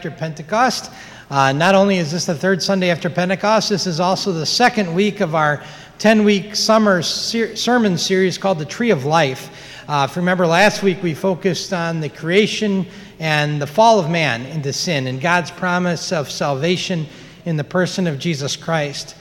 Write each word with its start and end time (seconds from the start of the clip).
after 0.00 0.10
Pentecost. 0.10 0.90
Uh, 1.28 1.52
not 1.52 1.74
only 1.74 1.98
is 1.98 2.10
this 2.10 2.24
the 2.24 2.34
third 2.34 2.62
Sunday 2.62 2.88
after 2.88 3.10
Pentecost, 3.10 3.68
this 3.68 3.86
is 3.86 4.00
also 4.00 4.32
the 4.32 4.46
second 4.46 4.94
week 4.94 5.20
of 5.20 5.34
our 5.34 5.62
10 5.98 6.24
week 6.24 6.56
summer 6.56 7.02
ser- 7.02 7.54
sermon 7.54 7.98
series 7.98 8.38
called 8.38 8.58
The 8.58 8.64
Tree 8.64 8.88
of 8.88 9.04
Life. 9.04 9.84
Uh, 9.86 10.06
if 10.08 10.16
you 10.16 10.22
remember 10.22 10.46
last 10.46 10.82
week, 10.82 11.02
we 11.02 11.12
focused 11.12 11.74
on 11.74 12.00
the 12.00 12.08
creation 12.08 12.86
and 13.18 13.60
the 13.60 13.66
fall 13.66 14.00
of 14.00 14.08
man 14.08 14.46
into 14.46 14.72
sin 14.72 15.06
and 15.06 15.20
God's 15.20 15.50
promise 15.50 16.12
of 16.12 16.30
salvation 16.30 17.06
in 17.44 17.58
the 17.58 17.64
person 17.64 18.06
of 18.06 18.18
Jesus 18.18 18.56
Christ. 18.56 19.16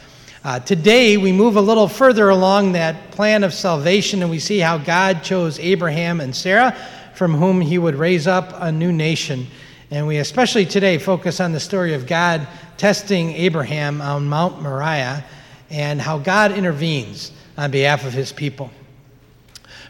Uh, 0.46 0.62
today, 0.62 1.18
we 1.18 1.34
move 1.34 1.58
a 1.58 1.62
little 1.62 1.90
further 1.90 2.30
along 2.30 2.72
that 2.72 3.12
plan 3.12 3.44
of 3.44 3.54
salvation 3.54 4.22
and 4.22 4.32
we 4.32 4.40
see 4.40 4.60
how 4.60 4.78
God 4.78 5.24
chose 5.24 5.60
Abraham 5.60 6.22
and 6.22 6.34
Sarah, 6.34 6.74
from 7.16 7.34
whom 7.34 7.60
he 7.60 7.78
would 7.78 7.96
raise 7.96 8.28
up 8.28 8.54
a 8.62 8.72
new 8.72 8.94
nation. 8.94 9.46
And 9.92 10.06
we 10.06 10.18
especially 10.18 10.66
today 10.66 11.00
focus 11.00 11.40
on 11.40 11.52
the 11.52 11.60
story 11.60 11.96
of 11.96 12.06
God 12.06 12.48
testing 12.78 13.32
Abraham 13.32 14.02
on 14.02 14.28
Mount 14.28 14.62
Moriah 14.62 15.26
and 15.70 16.00
how 16.00 16.20
God 16.20 16.52
intervenes 16.52 17.32
on 17.58 17.72
behalf 17.72 18.06
of 18.06 18.14
his 18.14 18.32
people. 18.32 18.70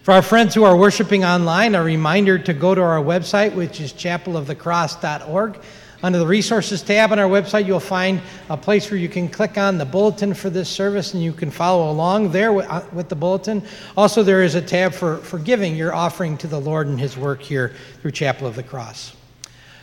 For 0.04 0.14
our 0.14 0.22
friends 0.22 0.56
who 0.56 0.64
are 0.64 0.78
worshiping 0.78 1.26
online, 1.26 1.76
a 1.76 1.84
reminder 1.84 2.40
to 2.40 2.54
go 2.54 2.74
to 2.74 2.82
our 2.82 3.02
website, 3.02 3.54
which 3.54 3.82
is 3.82 3.92
chapelofthecross.org. 3.92 5.60
Under 6.02 6.18
the 6.18 6.26
resources 6.26 6.82
tab 6.82 7.12
on 7.12 7.20
our 7.20 7.28
website, 7.28 7.68
you'll 7.68 7.82
find 7.82 8.22
a 8.50 8.56
place 8.56 8.90
where 8.90 8.98
you 8.98 9.10
can 9.10 9.28
click 9.28 9.58
on 9.58 9.78
the 9.78 9.86
bulletin 9.86 10.34
for 10.34 10.50
this 10.50 10.70
service 10.70 11.14
and 11.14 11.22
you 11.22 11.34
can 11.34 11.52
follow 11.52 11.92
along 11.92 12.32
there 12.32 12.54
with, 12.54 12.66
uh, 12.70 12.84
with, 12.94 13.10
the 13.10 13.16
bulletin. 13.16 13.62
Also, 13.98 14.24
there 14.24 14.42
is 14.42 14.56
a 14.56 14.62
tab 14.62 14.94
for, 14.94 15.18
for 15.18 15.38
giving 15.38 15.76
your 15.76 15.94
offering 15.94 16.38
to 16.38 16.48
the 16.48 16.60
Lord 16.60 16.88
and 16.88 16.98
His 16.98 17.18
work 17.18 17.42
here 17.42 17.74
through 18.02 18.12
Chapel 18.12 18.48
of 18.48 18.56
the 18.56 18.64
Cross. 18.64 19.19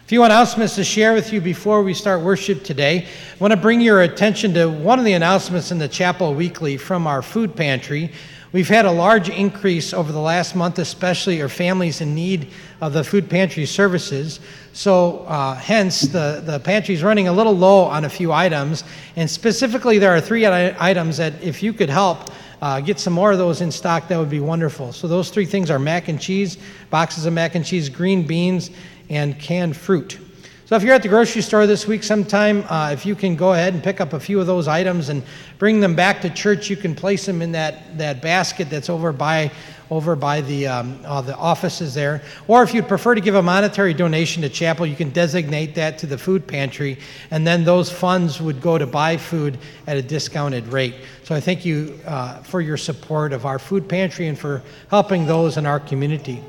Few 0.06 0.22
announcements 0.22 0.76
to 0.76 0.84
share 0.84 1.14
with 1.14 1.32
you 1.32 1.40
before 1.40 1.82
we 1.82 1.92
start 1.92 2.20
worship 2.20 2.62
today. 2.62 2.98
I 3.08 3.36
want 3.40 3.50
to 3.50 3.56
bring 3.56 3.80
your 3.80 4.02
attention 4.02 4.54
to 4.54 4.68
one 4.68 5.00
of 5.00 5.04
the 5.04 5.14
announcements 5.14 5.72
in 5.72 5.78
the 5.78 5.88
Chapel 5.88 6.32
Weekly 6.32 6.76
from 6.76 7.08
our 7.08 7.22
food 7.22 7.56
pantry. 7.56 8.12
We've 8.52 8.68
had 8.68 8.84
a 8.84 8.90
large 8.92 9.28
increase 9.28 9.92
over 9.92 10.12
the 10.12 10.20
last 10.20 10.54
month, 10.54 10.78
especially 10.78 11.42
our 11.42 11.48
families 11.48 12.02
in 12.02 12.14
need 12.14 12.52
of 12.80 12.92
the 12.92 13.02
food 13.02 13.28
pantry 13.28 13.66
services. 13.66 14.38
So, 14.72 15.24
uh, 15.26 15.56
hence, 15.56 16.02
the, 16.02 16.40
the 16.46 16.60
pantry 16.60 16.94
is 16.94 17.02
running 17.02 17.26
a 17.26 17.32
little 17.32 17.56
low 17.56 17.82
on 17.82 18.04
a 18.04 18.08
few 18.08 18.30
items. 18.30 18.84
And 19.16 19.28
specifically, 19.28 19.98
there 19.98 20.14
are 20.14 20.20
three 20.20 20.46
items 20.46 21.16
that, 21.16 21.42
if 21.42 21.64
you 21.64 21.72
could 21.72 21.90
help 21.90 22.30
uh, 22.62 22.80
get 22.80 23.00
some 23.00 23.12
more 23.12 23.32
of 23.32 23.38
those 23.38 23.60
in 23.60 23.72
stock, 23.72 24.06
that 24.06 24.18
would 24.18 24.30
be 24.30 24.40
wonderful. 24.40 24.92
So, 24.92 25.08
those 25.08 25.30
three 25.30 25.46
things 25.46 25.68
are 25.68 25.80
mac 25.80 26.06
and 26.06 26.20
cheese, 26.20 26.58
boxes 26.90 27.26
of 27.26 27.32
mac 27.32 27.56
and 27.56 27.64
cheese, 27.64 27.88
green 27.88 28.24
beans, 28.24 28.70
and 29.08 29.38
canned 29.38 29.76
fruit. 29.76 30.18
So 30.66 30.74
if 30.74 30.82
you're 30.82 30.94
at 30.94 31.02
the 31.02 31.08
grocery 31.08 31.42
store 31.42 31.66
this 31.68 31.86
week 31.86 32.02
sometime, 32.02 32.64
uh, 32.68 32.90
if 32.92 33.06
you 33.06 33.14
can 33.14 33.36
go 33.36 33.52
ahead 33.52 33.72
and 33.72 33.84
pick 33.84 34.00
up 34.00 34.14
a 34.14 34.18
few 34.18 34.40
of 34.40 34.48
those 34.48 34.66
items 34.66 35.10
and 35.10 35.22
bring 35.58 35.78
them 35.78 35.94
back 35.94 36.20
to 36.22 36.30
church, 36.30 36.68
you 36.68 36.76
can 36.76 36.92
place 36.92 37.24
them 37.24 37.40
in 37.40 37.52
that, 37.52 37.96
that 37.98 38.20
basket 38.20 38.68
that's 38.68 38.90
over 38.90 39.12
by 39.12 39.52
over 39.90 40.16
by 40.16 40.40
the, 40.40 40.66
um, 40.66 40.98
uh, 41.04 41.20
the 41.20 41.36
offices 41.36 41.94
there. 41.94 42.22
Or 42.48 42.62
if 42.62 42.74
you'd 42.74 42.88
prefer 42.88 43.14
to 43.14 43.20
give 43.20 43.34
a 43.34 43.42
monetary 43.42 43.94
donation 43.94 44.42
to 44.42 44.48
chapel, 44.48 44.86
you 44.86 44.96
can 44.96 45.10
designate 45.10 45.74
that 45.76 45.98
to 45.98 46.06
the 46.06 46.18
food 46.18 46.46
pantry, 46.46 46.98
and 47.30 47.46
then 47.46 47.64
those 47.64 47.90
funds 47.90 48.40
would 48.40 48.60
go 48.60 48.78
to 48.78 48.86
buy 48.86 49.16
food 49.16 49.58
at 49.86 49.96
a 49.96 50.02
discounted 50.02 50.66
rate. 50.68 50.96
So 51.22 51.34
I 51.34 51.40
thank 51.40 51.64
you 51.64 51.98
uh, 52.06 52.42
for 52.42 52.60
your 52.60 52.76
support 52.76 53.32
of 53.32 53.46
our 53.46 53.58
food 53.58 53.88
pantry 53.88 54.26
and 54.26 54.38
for 54.38 54.62
helping 54.90 55.26
those 55.26 55.56
in 55.56 55.66
our 55.66 55.80
community. 55.80 56.42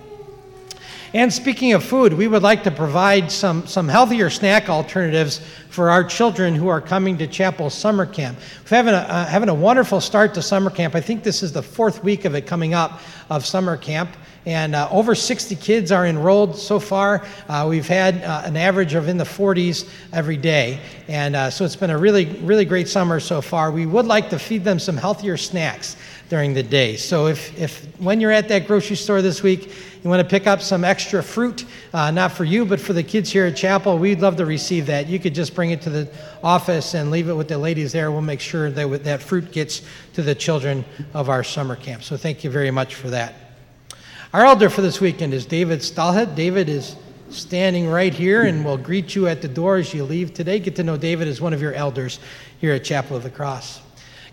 And 1.14 1.32
speaking 1.32 1.74
of 1.74 1.84
food, 1.84 2.14
we 2.14 2.28
would 2.28 2.44
like 2.44 2.64
to 2.64 2.72
provide 2.72 3.32
some, 3.32 3.66
some 3.66 3.88
healthier 3.88 4.30
snack 4.30 4.70
alternatives 4.70 5.40
for 5.70 5.90
our 5.90 6.04
children 6.04 6.54
who 6.54 6.68
are 6.68 6.82
coming 6.82 7.18
to 7.20 7.28
Chapel 7.28 7.70
Summer 7.70 8.06
Camp. 8.06 8.38
We're 8.66 8.78
having 8.78 8.94
a, 8.94 8.98
uh, 8.98 9.26
having 9.26 9.48
a 9.48 9.54
wonderful 9.54 10.02
start 10.02 10.34
to 10.34 10.42
summer 10.42 10.70
camp. 10.70 10.96
I 10.96 11.02
think 11.02 11.24
this 11.24 11.44
is 11.44 11.54
the 11.54 11.64
fourth 11.64 12.04
week 12.04 12.26
of 12.26 12.36
it 12.36 12.46
coming 12.46 12.74
up 12.74 13.00
of 13.30 13.46
summer 13.46 13.78
camp. 13.78 14.10
And 14.48 14.76
uh, 14.76 14.88
over 14.92 15.14
60 15.14 15.58
kids 15.58 15.92
are 15.92 16.08
enrolled 16.08 16.56
so 16.56 16.80
far. 16.80 17.26
Uh, 17.50 17.68
we've 17.70 17.86
had 17.86 18.24
uh, 18.24 18.44
an 18.46 18.56
average 18.56 18.94
of 18.94 19.10
in 19.10 19.18
the 19.18 19.26
40s 19.26 19.90
every 20.14 20.38
day. 20.38 20.80
And 21.10 21.36
uh, 21.36 21.50
so 21.50 21.66
it's 21.66 21.76
been 21.76 21.90
a 21.90 21.98
really, 21.98 22.28
really 22.40 22.64
great 22.64 22.88
summer 22.88 23.20
so 23.20 23.42
far. 23.42 23.72
We 23.72 23.86
would 23.86 24.06
like 24.06 24.30
to 24.30 24.40
feed 24.40 24.64
them 24.64 24.80
some 24.80 24.96
healthier 24.96 25.36
snacks 25.36 25.98
during 26.30 26.54
the 26.54 26.64
day. 26.64 26.96
So 26.96 27.28
if, 27.28 27.60
if 27.60 27.84
when 28.00 28.22
you're 28.22 28.32
at 28.32 28.48
that 28.48 28.68
grocery 28.68 28.96
store 28.96 29.22
this 29.22 29.44
week, 29.44 29.70
you 30.02 30.10
want 30.10 30.22
to 30.22 30.30
pick 30.30 30.48
up 30.48 30.62
some 30.62 30.86
extra 30.86 31.22
fruit, 31.22 31.66
uh, 31.94 32.12
not 32.12 32.32
for 32.32 32.46
you, 32.46 32.66
but 32.66 32.80
for 32.80 32.94
the 32.94 33.04
kids 33.04 33.30
here 33.30 33.48
at 33.48 33.58
chapel, 33.58 33.98
we'd 33.98 34.22
love 34.22 34.38
to 34.38 34.46
receive 34.46 34.86
that. 34.86 35.08
You 35.08 35.20
could 35.20 35.36
just 35.36 35.56
bring 35.56 35.72
it 35.72 35.82
to 35.82 35.90
the 35.90 36.10
office 36.42 36.94
and 36.94 37.12
leave 37.12 37.28
it 37.28 37.34
with 37.34 37.50
the 37.50 37.58
ladies 37.58 37.92
there. 37.92 38.12
We'll 38.12 38.22
make 38.22 38.40
sure 38.40 38.72
that 38.72 39.04
that 39.04 39.22
fruit 39.22 39.52
gets 39.52 39.82
to 40.14 40.22
the 40.22 40.36
children 40.36 40.86
of 41.14 41.28
our 41.28 41.44
summer 41.44 41.76
camp. 41.76 42.04
So 42.04 42.16
thank 42.16 42.46
you 42.46 42.50
very 42.50 42.72
much 42.72 42.96
for 42.96 43.10
that. 43.10 43.47
Our 44.38 44.46
elder 44.46 44.70
for 44.70 44.84
this 44.84 45.02
weekend 45.02 45.34
is 45.34 45.48
David 45.48 45.80
Stallhead. 45.80 46.36
David 46.36 46.70
is 46.70 46.96
standing 47.32 47.90
right 47.90 48.14
here 48.14 48.44
and 48.44 48.64
will 48.64 48.78
greet 48.78 49.16
you 49.16 49.28
at 49.28 49.42
the 49.42 49.48
door 49.48 49.78
as 49.78 49.92
you 49.96 50.04
leave 50.04 50.32
today. 50.32 50.60
Get 50.60 50.76
to 50.76 50.84
know 50.84 50.96
David 50.96 51.28
as 51.28 51.42
one 51.42 51.54
of 51.54 51.62
your 51.64 51.74
elders 51.74 52.20
here 52.62 52.72
at 52.74 52.84
Chapel 52.84 53.18
of 53.18 53.24
the 53.24 53.32
Cross. 53.32 53.82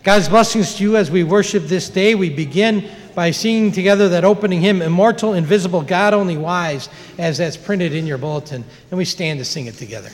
God's 0.02 0.28
blessings 0.28 0.74
to 0.74 0.82
you 0.82 0.98
as 0.98 1.10
we 1.10 1.24
worship 1.24 1.62
this 1.62 1.88
day. 1.88 2.14
We 2.14 2.28
begin 2.28 2.86
by 3.14 3.30
singing 3.30 3.72
together 3.72 4.10
that 4.10 4.26
opening 4.26 4.60
hymn, 4.60 4.82
Immortal, 4.82 5.32
Invisible, 5.32 5.80
God 5.80 6.12
Only 6.12 6.36
Wise, 6.36 6.90
as 7.16 7.38
that's 7.38 7.56
printed 7.56 7.94
in 7.94 8.06
your 8.06 8.18
bulletin. 8.18 8.62
And 8.90 8.98
we 8.98 9.06
stand 9.06 9.38
to 9.38 9.44
sing 9.46 9.68
it 9.68 9.76
together. 9.76 10.10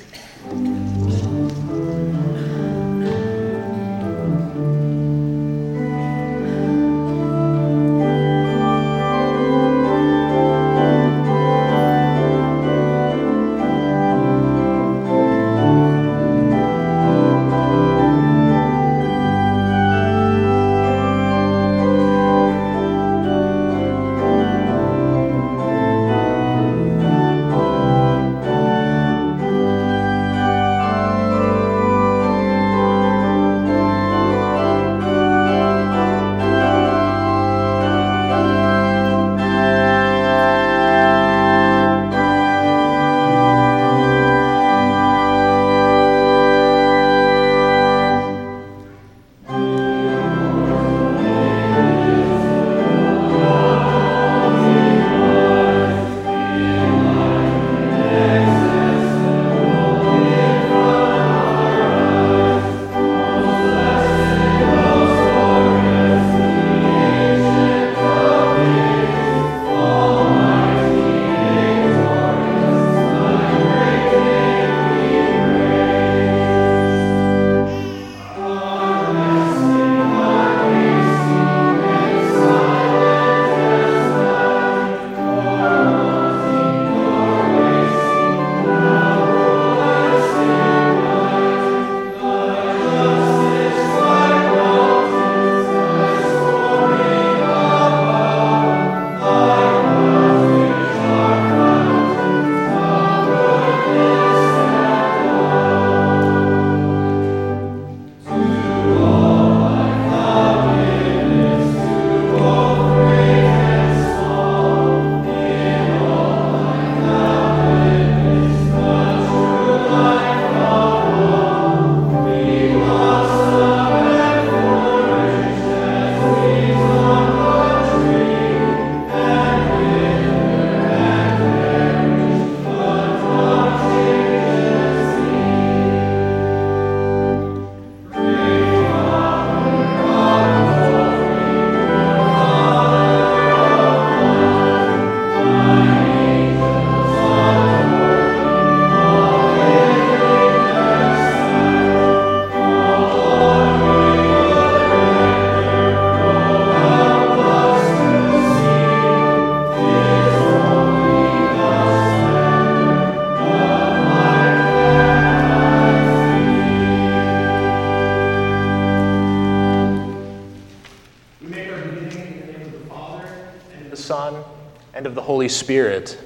Spirit. 175.50 176.19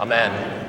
Amen. 0.00 0.68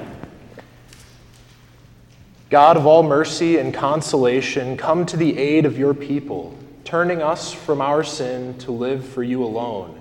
God 2.52 2.78
of 2.78 2.86
all 2.86 3.02
mercy 3.02 3.58
and 3.58 3.74
consolation, 3.74 4.78
come 4.78 5.08
to 5.08 5.18
the 5.18 5.40
aid 5.40 5.66
of 5.66 5.80
your 5.80 5.96
people, 5.96 6.56
turning 6.84 7.24
us 7.24 7.52
from 7.52 7.82
our 7.82 8.04
sin 8.04 8.56
to 8.60 8.72
live 8.72 9.04
for 9.04 9.24
you 9.24 9.44
alone. 9.44 10.00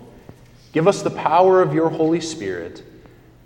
Give 0.73 0.87
us 0.87 1.01
the 1.01 1.11
power 1.11 1.63
of 1.63 1.73
your 1.73 1.89
Holy 1.89 2.21
Spirit, 2.21 2.83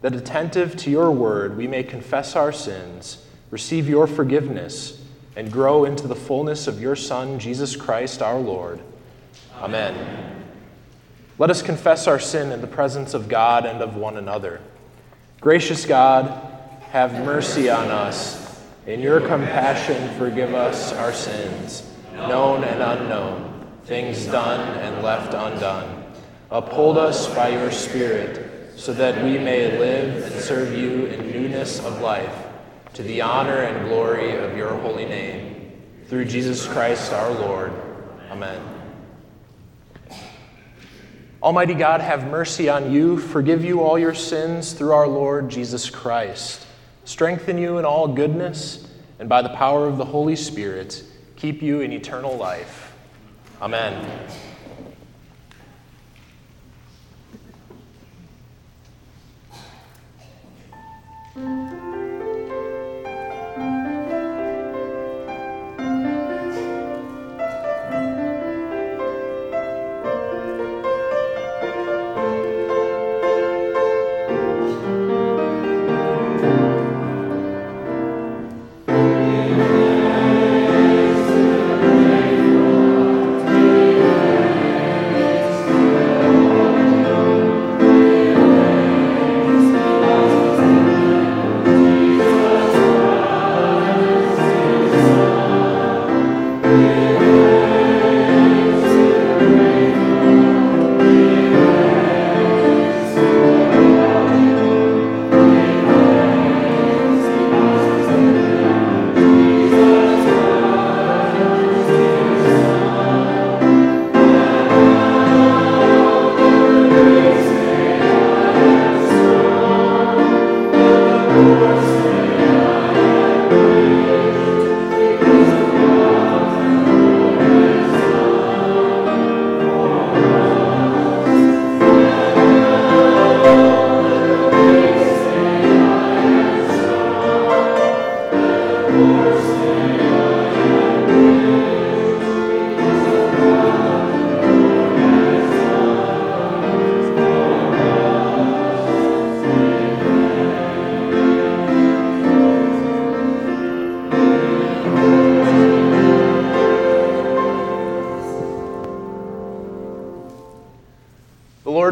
that 0.02 0.16
attentive 0.16 0.76
to 0.78 0.90
your 0.90 1.12
word 1.12 1.56
we 1.56 1.68
may 1.68 1.84
confess 1.84 2.34
our 2.34 2.50
sins, 2.50 3.24
receive 3.52 3.88
your 3.88 4.08
forgiveness, 4.08 5.00
and 5.36 5.52
grow 5.52 5.84
into 5.84 6.08
the 6.08 6.16
fullness 6.16 6.66
of 6.66 6.80
your 6.80 6.96
Son, 6.96 7.38
Jesus 7.38 7.76
Christ 7.76 8.22
our 8.22 8.40
Lord. 8.40 8.80
Amen. 9.60 9.94
Let 11.46 11.52
us 11.52 11.62
confess 11.62 12.08
our 12.08 12.18
sin 12.18 12.50
in 12.50 12.60
the 12.60 12.66
presence 12.66 13.14
of 13.14 13.28
God 13.28 13.66
and 13.66 13.80
of 13.80 13.94
one 13.94 14.16
another. 14.16 14.60
Gracious 15.40 15.86
God, 15.86 16.26
have 16.90 17.24
mercy 17.24 17.70
on 17.70 17.86
us. 17.86 18.64
In 18.84 18.98
your 18.98 19.20
compassion, 19.20 20.18
forgive 20.18 20.54
us 20.54 20.92
our 20.94 21.12
sins, 21.12 21.88
known 22.12 22.64
and 22.64 22.82
unknown, 22.82 23.64
things 23.84 24.26
done 24.26 24.76
and 24.78 25.04
left 25.04 25.34
undone. 25.34 26.06
Uphold 26.50 26.98
us 26.98 27.32
by 27.32 27.50
your 27.50 27.70
Spirit, 27.70 28.72
so 28.76 28.92
that 28.94 29.22
we 29.22 29.38
may 29.38 29.78
live 29.78 30.32
and 30.32 30.42
serve 30.42 30.76
you 30.76 31.06
in 31.06 31.30
newness 31.30 31.78
of 31.78 32.00
life, 32.00 32.36
to 32.94 33.04
the 33.04 33.20
honor 33.20 33.60
and 33.60 33.88
glory 33.88 34.34
of 34.36 34.56
your 34.56 34.76
holy 34.78 35.04
name. 35.04 35.80
Through 36.08 36.24
Jesus 36.24 36.66
Christ 36.66 37.12
our 37.12 37.30
Lord. 37.30 37.72
Amen. 38.32 38.75
Almighty 41.46 41.74
God, 41.74 42.00
have 42.00 42.26
mercy 42.26 42.68
on 42.68 42.90
you, 42.90 43.20
forgive 43.20 43.64
you 43.64 43.80
all 43.80 43.96
your 43.96 44.14
sins 44.14 44.72
through 44.72 44.90
our 44.90 45.06
Lord 45.06 45.48
Jesus 45.48 45.88
Christ, 45.88 46.66
strengthen 47.04 47.56
you 47.56 47.78
in 47.78 47.84
all 47.84 48.08
goodness, 48.08 48.88
and 49.20 49.28
by 49.28 49.42
the 49.42 49.50
power 49.50 49.86
of 49.86 49.96
the 49.96 50.04
Holy 50.04 50.34
Spirit, 50.34 51.04
keep 51.36 51.62
you 51.62 51.82
in 51.82 51.92
eternal 51.92 52.36
life. 52.36 52.92
Amen. 53.62 54.26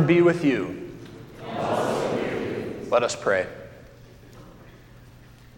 Lord 0.05 0.15
be 0.15 0.21
with 0.21 0.45
you. 0.45 0.93
Let 2.91 3.03
us 3.03 3.17
pray. 3.17 3.47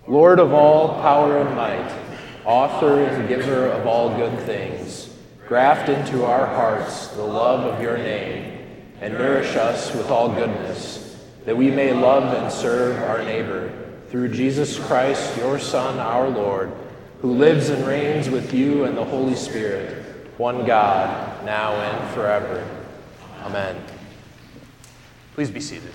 Lord 0.06 0.38
of 0.38 0.52
all 0.52 1.00
power 1.02 1.38
and 1.38 1.56
might, 1.56 1.92
author 2.44 3.02
and 3.02 3.28
giver 3.28 3.66
of 3.66 3.88
all 3.88 4.16
good 4.16 4.38
things, 4.46 5.12
graft 5.48 5.88
into 5.88 6.24
our 6.24 6.46
hearts 6.46 7.08
the 7.08 7.24
love 7.24 7.64
of 7.64 7.82
your 7.82 7.98
name 7.98 8.60
and 9.00 9.14
nourish 9.14 9.56
us 9.56 9.92
with 9.92 10.12
all 10.12 10.28
goodness, 10.28 11.26
that 11.44 11.56
we 11.56 11.68
may 11.68 11.92
love 11.92 12.32
and 12.32 12.52
serve 12.52 13.02
our 13.02 13.24
neighbor 13.24 13.72
through 14.10 14.28
Jesus 14.28 14.78
Christ, 14.78 15.36
your 15.36 15.58
Son, 15.58 15.98
our 15.98 16.28
Lord, 16.28 16.72
who 17.20 17.32
lives 17.32 17.68
and 17.68 17.84
reigns 17.84 18.30
with 18.30 18.54
you 18.54 18.84
and 18.84 18.96
the 18.96 19.04
Holy 19.04 19.34
Spirit, 19.34 20.04
one 20.38 20.64
God, 20.64 21.44
now 21.44 21.72
and 21.72 22.14
forever. 22.14 22.64
Amen. 23.42 23.95
Please 25.36 25.50
be 25.50 25.60
seated. 25.60 25.92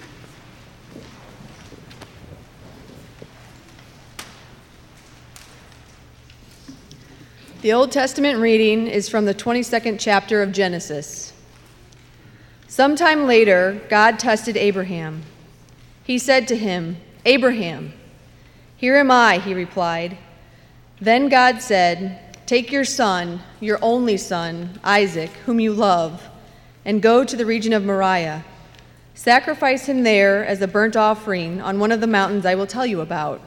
The 7.64 7.74
Old 7.74 7.92
Testament 7.92 8.38
reading 8.38 8.86
is 8.86 9.10
from 9.10 9.26
the 9.26 9.34
22nd 9.34 9.98
chapter 10.00 10.44
of 10.44 10.52
Genesis. 10.52 11.34
Sometime 12.68 13.26
later, 13.26 13.82
God 13.90 14.20
tested 14.20 14.56
Abraham. 14.58 15.24
He 16.04 16.20
said 16.20 16.48
to 16.50 16.56
him, 16.56 16.98
Abraham, 17.26 17.94
here 18.78 18.96
am 18.96 19.10
I, 19.10 19.40
he 19.40 19.56
replied. 19.56 20.20
Then 21.00 21.30
God 21.30 21.64
said, 21.64 22.38
Take 22.46 22.72
your 22.72 22.86
son, 22.86 23.42
your 23.60 23.80
only 23.82 24.18
son, 24.18 24.80
Isaac, 24.84 25.32
whom 25.48 25.60
you 25.60 25.74
love, 25.74 26.30
and 26.86 27.02
go 27.02 27.24
to 27.24 27.36
the 27.36 27.48
region 27.48 27.74
of 27.74 27.84
Moriah. 27.84 28.46
Sacrifice 29.14 29.86
him 29.86 30.04
there 30.04 30.46
as 30.46 30.62
a 30.62 30.68
burnt 30.68 30.96
offering 30.96 31.62
on 31.62 31.80
one 31.80 31.92
of 31.92 32.02
the 32.02 32.08
mountains 32.08 32.46
I 32.46 32.56
will 32.56 32.68
tell 32.68 32.86
you 32.86 33.02
about. 33.02 33.42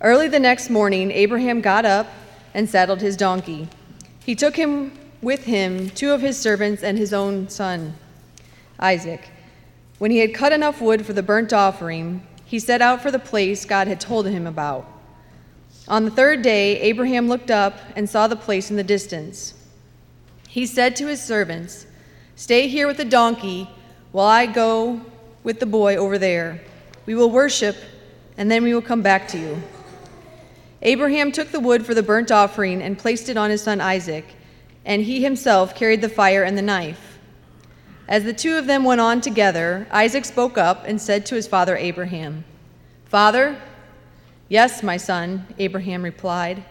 Early 0.00 0.28
the 0.28 0.40
next 0.40 0.70
morning, 0.70 1.10
Abraham 1.10 1.60
got 1.60 1.84
up 1.84 2.06
and 2.54 2.68
saddled 2.68 3.00
his 3.00 3.16
donkey. 3.16 3.68
He 4.24 4.34
took 4.34 4.56
him 4.56 4.92
with 5.22 5.44
him 5.44 5.90
two 5.90 6.12
of 6.12 6.20
his 6.20 6.38
servants 6.38 6.82
and 6.82 6.98
his 6.98 7.12
own 7.12 7.48
son, 7.48 7.94
Isaac. 8.78 9.28
When 9.98 10.10
he 10.10 10.18
had 10.18 10.34
cut 10.34 10.52
enough 10.52 10.80
wood 10.80 11.06
for 11.06 11.12
the 11.12 11.22
burnt 11.22 11.52
offering, 11.52 12.26
he 12.44 12.58
set 12.58 12.82
out 12.82 13.02
for 13.02 13.10
the 13.10 13.18
place 13.18 13.64
God 13.64 13.88
had 13.88 14.00
told 14.00 14.26
him 14.26 14.46
about. 14.46 14.86
On 15.88 16.04
the 16.04 16.10
third 16.10 16.42
day, 16.42 16.80
Abraham 16.80 17.28
looked 17.28 17.50
up 17.50 17.78
and 17.94 18.08
saw 18.08 18.26
the 18.26 18.36
place 18.36 18.70
in 18.70 18.76
the 18.76 18.82
distance. 18.82 19.54
He 20.48 20.66
said 20.66 20.96
to 20.96 21.06
his 21.06 21.22
servants, 21.22 21.86
Stay 22.34 22.68
here 22.68 22.86
with 22.86 22.96
the 22.96 23.04
donkey 23.04 23.68
while 24.16 24.28
I 24.28 24.46
go 24.46 24.98
with 25.44 25.60
the 25.60 25.66
boy 25.66 25.96
over 25.96 26.16
there. 26.16 26.62
We 27.04 27.14
will 27.14 27.28
worship, 27.28 27.76
and 28.38 28.50
then 28.50 28.64
we 28.64 28.72
will 28.72 28.80
come 28.80 29.02
back 29.02 29.28
to 29.28 29.38
you. 29.38 29.62
Abraham 30.80 31.30
took 31.30 31.50
the 31.50 31.60
wood 31.60 31.84
for 31.84 31.92
the 31.92 32.02
burnt 32.02 32.30
offering 32.30 32.80
and 32.80 32.98
placed 32.98 33.28
it 33.28 33.36
on 33.36 33.50
his 33.50 33.62
son 33.62 33.78
Isaac, 33.78 34.24
and 34.86 35.02
he 35.02 35.22
himself 35.22 35.74
carried 35.74 36.00
the 36.00 36.08
fire 36.08 36.44
and 36.44 36.56
the 36.56 36.62
knife. 36.62 37.18
As 38.08 38.24
the 38.24 38.32
two 38.32 38.56
of 38.56 38.66
them 38.66 38.84
went 38.84 39.02
on 39.02 39.20
together, 39.20 39.86
Isaac 39.90 40.24
spoke 40.24 40.56
up 40.56 40.84
and 40.86 40.98
said 40.98 41.26
to 41.26 41.34
his 41.34 41.46
father 41.46 41.76
Abraham, 41.76 42.46
Father? 43.04 43.60
Yes, 44.48 44.82
my 44.82 44.96
son, 44.96 45.46
Abraham 45.58 46.02
replied. 46.02 46.64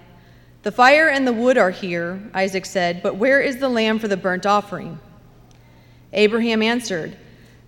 The 0.64 0.72
fire 0.72 1.10
and 1.10 1.28
the 1.28 1.34
wood 1.34 1.60
are 1.60 1.70
here, 1.70 2.28
Isaac 2.34 2.66
said, 2.66 3.04
but 3.04 3.18
where 3.18 3.40
is 3.40 3.58
the 3.58 3.70
lamb 3.70 4.00
for 4.00 4.08
the 4.08 4.18
burnt 4.18 4.48
offering? 4.48 4.98
Abraham 6.12 6.64
answered, 6.64 7.16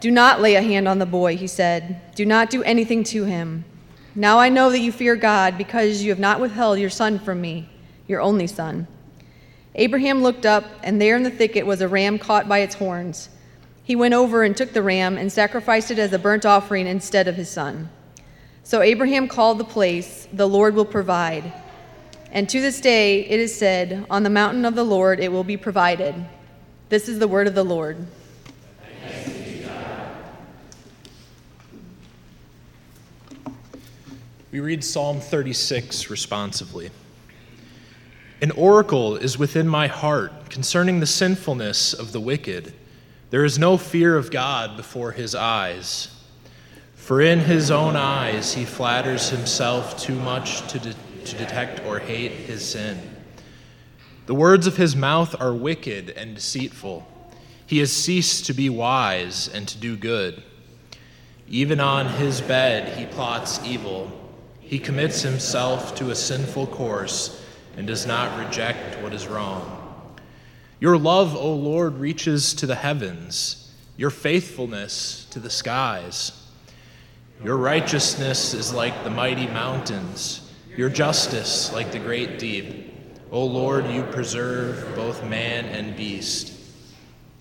Do 0.00 0.10
not 0.10 0.40
lay 0.40 0.54
a 0.54 0.62
hand 0.62 0.88
on 0.88 0.98
the 0.98 1.06
boy, 1.06 1.36
he 1.36 1.46
said. 1.46 2.00
Do 2.14 2.24
not 2.24 2.48
do 2.48 2.62
anything 2.62 3.04
to 3.04 3.24
him. 3.24 3.64
Now 4.14 4.38
I 4.38 4.48
know 4.48 4.70
that 4.70 4.80
you 4.80 4.90
fear 4.90 5.14
God 5.14 5.58
because 5.58 6.02
you 6.02 6.10
have 6.10 6.18
not 6.18 6.40
withheld 6.40 6.78
your 6.78 6.90
son 6.90 7.18
from 7.18 7.40
me, 7.40 7.68
your 8.08 8.20
only 8.20 8.46
son. 8.46 8.88
Abraham 9.74 10.22
looked 10.22 10.46
up, 10.46 10.64
and 10.82 11.00
there 11.00 11.16
in 11.16 11.22
the 11.22 11.30
thicket 11.30 11.66
was 11.66 11.80
a 11.80 11.88
ram 11.88 12.18
caught 12.18 12.48
by 12.48 12.58
its 12.58 12.74
horns. 12.74 13.28
He 13.84 13.94
went 13.94 14.14
over 14.14 14.42
and 14.42 14.56
took 14.56 14.72
the 14.72 14.82
ram 14.82 15.18
and 15.18 15.30
sacrificed 15.30 15.90
it 15.90 15.98
as 15.98 16.12
a 16.12 16.18
burnt 16.18 16.46
offering 16.46 16.86
instead 16.86 17.28
of 17.28 17.36
his 17.36 17.50
son. 17.50 17.90
So 18.64 18.82
Abraham 18.82 19.28
called 19.28 19.58
the 19.58 19.64
place, 19.64 20.28
The 20.32 20.48
Lord 20.48 20.74
will 20.74 20.84
provide. 20.84 21.52
And 22.32 22.48
to 22.48 22.60
this 22.60 22.80
day 22.80 23.26
it 23.26 23.38
is 23.38 23.54
said, 23.54 24.06
On 24.08 24.22
the 24.22 24.30
mountain 24.30 24.64
of 24.64 24.74
the 24.74 24.84
Lord 24.84 25.20
it 25.20 25.30
will 25.30 25.44
be 25.44 25.56
provided. 25.56 26.14
This 26.88 27.08
is 27.08 27.18
the 27.18 27.28
word 27.28 27.46
of 27.46 27.54
the 27.54 27.64
Lord. 27.64 28.06
We 34.52 34.58
read 34.58 34.82
Psalm 34.82 35.20
36 35.20 36.10
responsively. 36.10 36.90
An 38.42 38.50
oracle 38.50 39.14
is 39.14 39.38
within 39.38 39.68
my 39.68 39.86
heart 39.86 40.50
concerning 40.50 40.98
the 40.98 41.06
sinfulness 41.06 41.92
of 41.92 42.10
the 42.10 42.18
wicked. 42.18 42.74
There 43.30 43.44
is 43.44 43.60
no 43.60 43.76
fear 43.76 44.16
of 44.16 44.32
God 44.32 44.76
before 44.76 45.12
his 45.12 45.36
eyes. 45.36 46.20
For 46.96 47.20
in 47.20 47.38
his 47.38 47.70
own 47.70 47.94
eyes 47.94 48.54
he 48.54 48.64
flatters 48.64 49.30
himself 49.30 49.96
too 50.02 50.16
much 50.16 50.66
to, 50.72 50.80
de- 50.80 50.96
to 51.26 51.36
detect 51.36 51.86
or 51.86 52.00
hate 52.00 52.32
his 52.32 52.68
sin. 52.68 52.98
The 54.26 54.34
words 54.34 54.66
of 54.66 54.76
his 54.76 54.96
mouth 54.96 55.40
are 55.40 55.54
wicked 55.54 56.10
and 56.10 56.34
deceitful. 56.34 57.06
He 57.66 57.78
has 57.78 57.92
ceased 57.92 58.46
to 58.46 58.52
be 58.52 58.68
wise 58.68 59.46
and 59.46 59.68
to 59.68 59.78
do 59.78 59.96
good. 59.96 60.42
Even 61.46 61.78
on 61.78 62.08
his 62.14 62.40
bed 62.40 62.98
he 62.98 63.06
plots 63.06 63.64
evil. 63.64 64.19
He 64.70 64.78
commits 64.78 65.22
himself 65.22 65.96
to 65.96 66.10
a 66.10 66.14
sinful 66.14 66.68
course 66.68 67.44
and 67.76 67.88
does 67.88 68.06
not 68.06 68.38
reject 68.38 69.02
what 69.02 69.12
is 69.12 69.26
wrong. 69.26 70.16
Your 70.78 70.96
love, 70.96 71.34
O 71.34 71.52
Lord, 71.52 71.98
reaches 71.98 72.54
to 72.54 72.68
the 72.68 72.76
heavens, 72.76 73.74
your 73.96 74.10
faithfulness 74.10 75.26
to 75.30 75.40
the 75.40 75.50
skies. 75.50 76.46
Your 77.42 77.56
righteousness 77.56 78.54
is 78.54 78.72
like 78.72 79.02
the 79.02 79.10
mighty 79.10 79.48
mountains, 79.48 80.48
your 80.76 80.88
justice 80.88 81.72
like 81.72 81.90
the 81.90 81.98
great 81.98 82.38
deep. 82.38 82.94
O 83.32 83.44
Lord, 83.44 83.88
you 83.88 84.04
preserve 84.04 84.94
both 84.94 85.24
man 85.24 85.64
and 85.64 85.96
beast. 85.96 86.52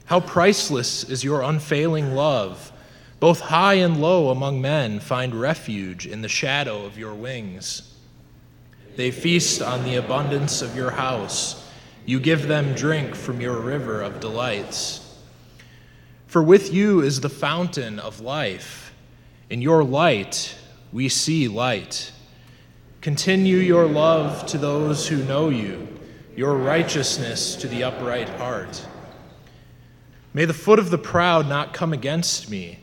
How 0.06 0.20
priceless 0.20 1.04
is 1.04 1.24
your 1.24 1.44
unfailing 1.44 2.15
love! 2.15 2.72
Both 3.19 3.41
high 3.41 3.75
and 3.75 4.01
low 4.01 4.29
among 4.29 4.62
men 4.62 4.99
find 4.99 5.36
refuge 5.36 6.08
in 6.08 6.21
the 6.21 6.29
shadow 6.29 6.86
of 6.86 6.97
your 6.97 7.13
wings. 7.13 7.97
They 8.95 9.12
feast 9.12 9.62
on 9.62 9.84
the 9.84 9.95
abundance 9.95 10.62
of 10.62 10.75
your 10.75 10.91
house. 10.91 11.69
You 12.05 12.19
give 12.19 12.47
them 12.47 12.75
drink 12.75 13.15
from 13.15 13.41
your 13.41 13.60
river 13.60 14.01
of 14.01 14.19
delights. 14.19 15.17
For 16.27 16.41
with 16.41 16.73
you 16.73 17.01
is 17.01 17.21
the 17.21 17.29
fountain 17.29 17.99
of 17.99 18.21
life. 18.21 18.93
In 19.49 19.62
your 19.62 19.84
light, 19.84 20.55
we 20.93 21.10
see 21.10 21.47
light. 21.47 22.12
Continue 23.01 23.58
your 23.58 23.86
love 23.86 24.45
to 24.47 24.58
those 24.58 25.08
who 25.08 25.23
know 25.23 25.49
you, 25.49 25.88
your 26.36 26.55
righteousness 26.55 27.55
to 27.55 27.67
the 27.67 27.84
upright 27.84 28.29
heart. 28.29 28.86
May 30.34 30.45
the 30.45 30.53
foot 30.53 30.79
of 30.79 30.89
the 30.89 30.97
proud 30.97 31.47
not 31.47 31.73
come 31.73 31.93
against 31.93 32.49
me, 32.49 32.79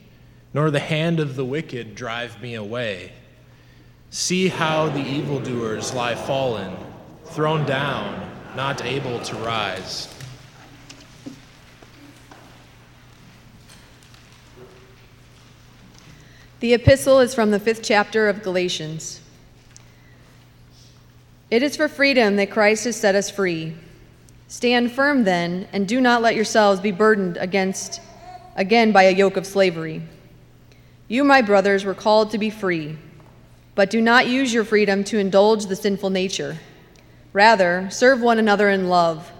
nor 0.57 0.71
the 0.71 0.79
hand 0.79 1.19
of 1.19 1.35
the 1.35 1.45
wicked 1.45 1.93
drive 1.93 2.41
me 2.41 2.55
away. 2.55 3.11
See 4.09 4.47
how 4.47 4.89
the 4.89 5.05
evildoers 5.05 5.93
lie 5.93 6.15
fallen, 6.15 6.75
thrown 7.25 7.63
down, 7.67 8.27
not 8.55 8.83
able 8.83 9.19
to 9.19 9.35
rise. 9.35 10.11
The 16.59 16.73
epistle 16.73 17.19
is 17.19 17.35
from 17.35 17.51
the 17.51 17.59
fifth 17.59 17.83
chapter 17.83 18.27
of 18.27 18.41
Galatians. 18.41 19.21
It 21.51 21.61
is 21.61 21.77
for 21.77 21.87
freedom 21.87 22.35
that 22.37 22.49
Christ 22.49 22.85
has 22.85 22.95
set 22.95 23.13
us 23.13 23.29
free. 23.29 23.75
Stand 24.47 24.91
firm 24.91 25.23
then, 25.23 25.67
and 25.71 25.87
do 25.87 26.01
not 26.01 26.23
let 26.23 26.33
yourselves 26.33 26.81
be 26.81 26.91
burdened 26.91 27.37
against 27.37 28.01
again 28.55 28.91
by 28.91 29.03
a 29.03 29.11
yoke 29.11 29.37
of 29.37 29.45
slavery. 29.45 30.01
You, 31.07 31.23
my 31.23 31.41
brothers, 31.41 31.85
were 31.85 31.93
called 31.93 32.31
to 32.31 32.37
be 32.37 32.49
free. 32.49 32.97
But 33.75 33.89
do 33.89 34.01
not 34.01 34.27
use 34.27 34.53
your 34.53 34.63
freedom 34.63 35.03
to 35.05 35.19
indulge 35.19 35.67
the 35.67 35.75
sinful 35.75 36.09
nature. 36.09 36.57
Rather, 37.31 37.87
serve 37.91 38.21
one 38.21 38.39
another 38.39 38.69
in 38.69 38.89
love. 38.89 39.31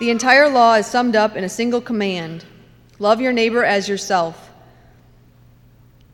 The 0.00 0.10
entire 0.10 0.48
law 0.48 0.74
is 0.74 0.86
summed 0.86 1.14
up 1.14 1.36
in 1.36 1.44
a 1.44 1.48
single 1.48 1.80
command 1.80 2.44
love 2.98 3.20
your 3.20 3.32
neighbor 3.32 3.64
as 3.64 3.88
yourself. 3.88 4.50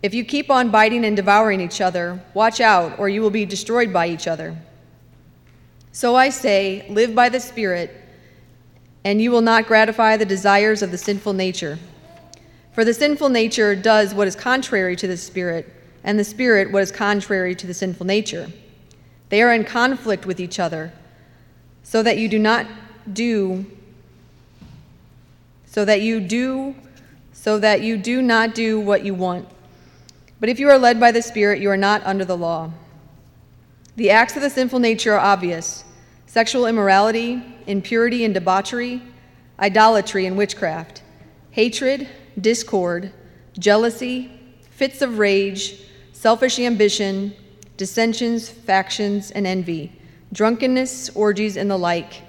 If 0.03 0.15
you 0.15 0.25
keep 0.25 0.51
on 0.51 0.71
biting 0.71 1.05
and 1.05 1.17
devouring 1.17 1.61
each 1.61 1.81
other, 1.81 2.23
watch 2.33 2.61
out, 2.61 2.99
or 2.99 3.09
you 3.09 3.23
will 3.23 3.31
be 3.31 3.45
destroyed 3.45 3.93
by 3.93 4.09
each 4.09 4.29
other. 4.29 4.57
So 5.91 6.15
I 6.15 6.29
say, 6.29 6.87
live 6.89 7.15
by 7.15 7.29
the 7.29 7.41
Spirit, 7.41 7.91
and 9.05 9.21
you 9.21 9.31
will 9.31 9.41
not 9.41 9.67
gratify 9.67 10.17
the 10.17 10.25
desires 10.25 10.83
of 10.83 10.91
the 10.93 10.99
sinful 10.99 11.33
nature. 11.33 11.79
For 12.77 12.85
the 12.85 12.93
sinful 12.93 13.31
nature 13.31 13.75
does 13.75 14.13
what 14.13 14.29
is 14.29 14.37
contrary 14.37 14.97
to 14.97 15.07
the 15.07 15.17
Spirit 15.17 15.73
and 16.05 16.19
the 16.19 16.25
Spirit 16.25 16.71
what 16.71 16.83
is 16.83 16.93
contrary 16.93 17.55
to 17.55 17.67
the 17.67 17.73
sinful 17.73 18.05
nature. 18.05 18.51
They 19.31 19.41
are 19.41 19.55
in 19.55 19.65
conflict 19.65 20.27
with 20.27 20.39
each 20.39 20.61
other, 20.61 20.93
so 21.83 22.03
that 22.03 22.19
you 22.19 22.29
do 22.29 22.39
not 22.39 22.67
do 23.11 23.65
so 25.65 25.87
that 25.87 26.03
you 26.03 26.21
do 26.21 26.75
so 27.33 27.59
that 27.59 27.81
you 27.81 27.97
do 27.97 28.21
not 28.21 28.55
do 28.55 28.79
what 28.79 29.03
you 29.07 29.15
want. 29.15 29.49
But 30.39 30.51
if 30.51 30.61
you 30.61 30.69
are 30.69 30.79
led 30.79 31.01
by 31.01 31.13
the 31.13 31.23
Spirit, 31.23 31.63
you 31.63 31.71
are 31.71 31.79
not 31.79 32.05
under 32.05 32.27
the 32.27 32.37
law. 32.37 32.73
The 33.97 34.11
acts 34.11 34.37
of 34.37 34.43
the 34.43 34.51
sinful 34.51 34.81
nature 34.81 35.15
are 35.15 35.21
obvious 35.21 35.83
sexual 36.27 36.67
immorality, 36.67 37.43
impurity 37.67 38.23
and 38.23 38.35
debauchery, 38.35 39.01
idolatry 39.59 40.27
and 40.27 40.37
witchcraft, 40.37 41.01
hatred, 41.53 42.07
discord, 42.41 43.13
jealousy, 43.59 44.31
fits 44.71 45.03
of 45.03 45.19
rage 45.19 45.83
selfish 46.17 46.59
ambition, 46.59 47.35
dissensions, 47.77 48.49
factions, 48.49 49.31
and 49.31 49.47
envy, 49.47 49.93
drunkenness, 50.33 51.11
orgies, 51.11 51.57
and 51.57 51.71
the 51.71 51.77
like. 51.77 52.23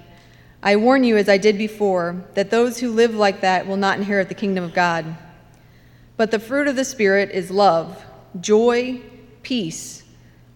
I 0.61 0.75
warn 0.75 1.05
you, 1.05 1.15
as 1.15 1.29
I 1.29 1.37
did 1.37 1.57
before, 1.57 2.21
that 2.33 2.51
those 2.51 2.79
who 2.79 2.91
live 2.91 3.15
like 3.15 3.41
that 3.41 3.65
will 3.65 3.77
not 3.77 3.97
inherit 3.97 4.27
the 4.27 4.35
kingdom 4.35 4.63
of 4.63 4.73
God. 4.73 5.17
But 6.17 6.31
the 6.31 6.39
fruit 6.39 6.67
of 6.67 6.75
the 6.75 6.83
Spirit 6.83 7.31
is 7.31 7.49
love, 7.49 8.05
joy, 8.41 9.01
peace, 9.41 10.03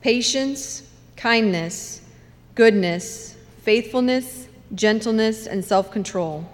patience, 0.02 0.84
kindness, 1.16 2.02
goodness, 2.54 3.38
faithfulness, 3.62 4.50
gentleness, 4.76 5.48
and 5.48 5.64
self 5.64 5.90
control. 5.90 6.46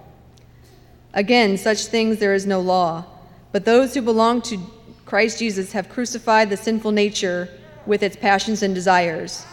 Again, 1.13 1.58
such 1.58 1.86
things 1.86 2.20
there 2.20 2.34
is 2.34 2.46
no 2.46 2.60
law, 2.60 3.06
but 3.52 3.65
those 3.65 3.93
who 3.93 4.02
belong 4.02 4.41
to 4.43 4.60
Christ 5.06 5.39
Jesus 5.39 5.72
have 5.72 5.89
crucified 5.89 6.50
the 6.50 6.58
sinful 6.58 6.91
nature 6.91 7.50
with 7.86 8.04
its 8.04 8.15
passions 8.15 8.62
and 8.62 8.76
desires. 8.76 9.46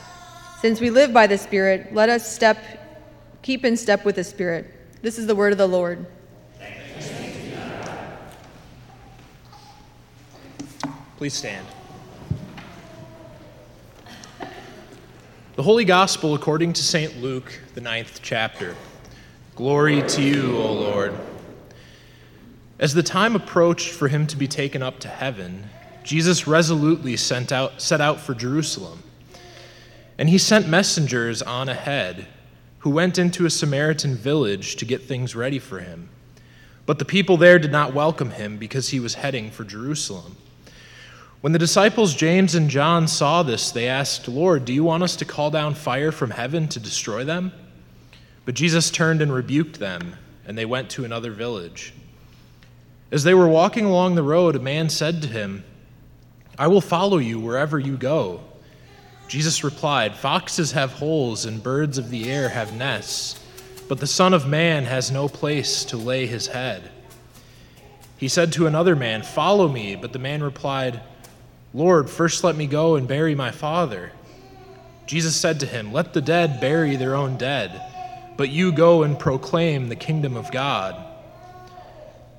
Since 0.61 0.81
we 0.81 0.91
live 0.91 1.13
by 1.13 1.27
the 1.27 1.39
Spirit, 1.39 1.95
let 1.95 2.09
us 2.09 2.31
step, 2.31 2.59
keep 3.43 3.65
in 3.65 3.77
step 3.77 4.05
with 4.05 4.17
the 4.17 4.25
Spirit. 4.25 4.67
This 5.03 5.19
is 5.19 5.27
the 5.27 5.35
word 5.35 5.53
of 5.53 5.59
the 5.59 5.69
Lord. 5.69 6.07
Please 11.17 11.35
stand. 11.35 11.67
The 15.57 15.63
Holy 15.63 15.85
Gospel 15.85 16.35
according 16.35 16.73
to 16.73 16.83
St. 16.83 17.23
Luke, 17.23 17.61
the 17.75 17.81
ninth 17.81 18.19
chapter. 18.23 18.75
Glory 19.55 20.03
to 20.09 20.21
you, 20.21 20.57
O 20.57 20.73
Lord. 20.73 21.15
As 22.79 22.95
the 22.95 23.03
time 23.03 23.37
approached 23.37 23.91
for 23.91 24.09
him 24.09 24.27
to 24.27 24.37
be 24.37 24.49
taken 24.49 24.83
up 24.83 24.99
to 25.01 25.09
heaven, 25.09 25.69
Jesus 26.03 26.47
resolutely 26.47 27.17
sent 27.17 27.53
out, 27.53 27.81
set 27.81 28.01
out 28.01 28.21
for 28.21 28.35
Jerusalem. 28.35 29.03
And 30.19 30.29
he 30.29 30.39
sent 30.39 30.69
messengers 30.69 31.41
on 31.41 31.69
ahead 31.69 32.27
who 32.81 32.91
went 32.91 33.19
into 33.19 33.47
a 33.47 33.51
Samaritan 33.51 34.15
village 34.15 34.77
to 34.77 34.85
get 34.85 35.03
things 35.03 35.35
ready 35.35 35.59
for 35.59 35.79
him. 35.79 36.09
But 36.85 36.99
the 36.99 37.05
people 37.05 37.37
there 37.37 37.59
did 37.59 37.73
not 37.73 37.95
welcome 37.95 38.31
him 38.31 38.59
because 38.59 38.89
he 38.89 39.01
was 39.01 39.15
heading 39.15 39.51
for 39.51 39.65
Jerusalem. 39.65 40.37
When 41.41 41.53
the 41.53 41.59
disciples 41.59 42.15
James 42.15 42.55
and 42.55 42.69
John 42.69 43.07
saw 43.07 43.43
this, 43.43 43.71
they 43.71 43.89
asked, 43.89 44.29
Lord, 44.29 44.65
do 44.65 44.73
you 44.73 44.85
want 44.85 45.03
us 45.03 45.17
to 45.17 45.25
call 45.25 45.51
down 45.51 45.75
fire 45.75 46.13
from 46.13 46.31
heaven 46.31 46.69
to 46.69 46.81
destroy 46.81 47.25
them? 47.25 47.53
But 48.45 48.55
Jesus 48.55 48.91
turned 48.91 49.23
and 49.23 49.33
rebuked 49.33 49.79
them, 49.79 50.17
and 50.47 50.59
they 50.59 50.67
went 50.67 50.91
to 50.91 51.05
another 51.05 51.31
village. 51.31 51.95
As 53.11 53.25
they 53.25 53.35
were 53.35 53.49
walking 53.49 53.85
along 53.85 54.15
the 54.15 54.23
road, 54.23 54.57
a 54.57 54.61
man 54.61 54.89
said 54.89 55.23
to 55.23 55.29
him, 55.29 55.65
I 56.59 56.69
will 56.69 56.81
follow 56.81 57.19
you 57.19 57.41
wherever 57.41 57.79
you 57.79 57.97
go. 57.97 58.41
Jesus 59.29 59.65
replied, 59.65 60.15
Foxes 60.15 60.73
have 60.73 60.93
holes 60.93 61.45
and 61.45 61.63
birds 61.63 61.99
of 61.99 62.11
the 62.11 62.31
air 62.31 62.49
have 62.49 62.75
nests, 62.75 63.41
but 63.89 63.99
the 63.99 64.07
Son 64.07 64.35
of 64.35 64.47
Man 64.47 64.85
has 64.85 65.11
no 65.11 65.29
place 65.29 65.85
to 65.87 65.97
lay 65.97 66.27
his 66.27 66.49
head. 66.49 66.91
He 68.17 68.29
said 68.29 68.53
to 68.53 68.67
another 68.67 68.97
man, 68.97 69.23
Follow 69.23 69.69
me. 69.69 69.97
But 69.97 70.13
the 70.13 70.19
man 70.19 70.43
replied, 70.43 71.01
Lord, 71.73 72.09
first 72.09 72.45
let 72.45 72.57
me 72.57 72.67
go 72.67 72.97
and 72.97 73.09
bury 73.09 73.35
my 73.35 73.51
father. 73.51 74.13
Jesus 75.07 75.37
said 75.37 75.61
to 75.61 75.67
him, 75.67 75.93
Let 75.93 76.15
the 76.15 76.23
dead 76.23 76.61
bury 76.61 76.97
their 76.97 77.17
own 77.17 77.37
dead, 77.37 77.83
but 78.37 78.49
you 78.49 78.73
go 78.73 79.03
and 79.03 79.19
proclaim 79.19 79.89
the 79.89 79.97
kingdom 79.97 80.37
of 80.37 80.51
God. 80.51 81.04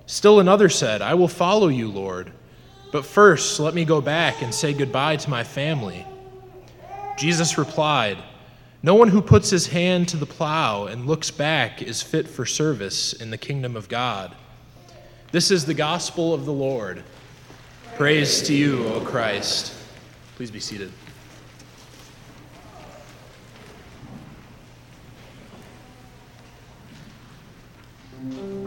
Still 0.07 0.39
another 0.39 0.69
said, 0.69 1.01
I 1.01 1.15
will 1.15 1.27
follow 1.27 1.67
you, 1.67 1.89
Lord, 1.89 2.31
but 2.91 3.05
first 3.05 3.59
let 3.59 3.73
me 3.73 3.85
go 3.85 4.01
back 4.01 4.41
and 4.41 4.53
say 4.53 4.73
goodbye 4.73 5.15
to 5.17 5.29
my 5.29 5.43
family. 5.43 6.05
Jesus 7.17 7.57
replied, 7.57 8.17
No 8.83 8.93
one 8.95 9.07
who 9.07 9.21
puts 9.21 9.49
his 9.49 9.67
hand 9.67 10.07
to 10.09 10.17
the 10.17 10.25
plow 10.25 10.85
and 10.85 11.07
looks 11.07 11.31
back 11.31 11.81
is 11.81 12.01
fit 12.01 12.27
for 12.27 12.45
service 12.45 13.13
in 13.13 13.31
the 13.31 13.37
kingdom 13.37 13.75
of 13.75 13.89
God. 13.89 14.35
This 15.31 15.49
is 15.49 15.65
the 15.65 15.73
gospel 15.73 16.33
of 16.33 16.45
the 16.45 16.53
Lord. 16.53 17.03
Praise 17.95 18.41
to 18.43 18.53
you, 18.53 18.85
O 18.89 19.01
Christ. 19.01 19.73
Please 20.35 20.51
be 20.51 20.59
seated. 20.59 20.91
Mm-hmm. 28.21 28.64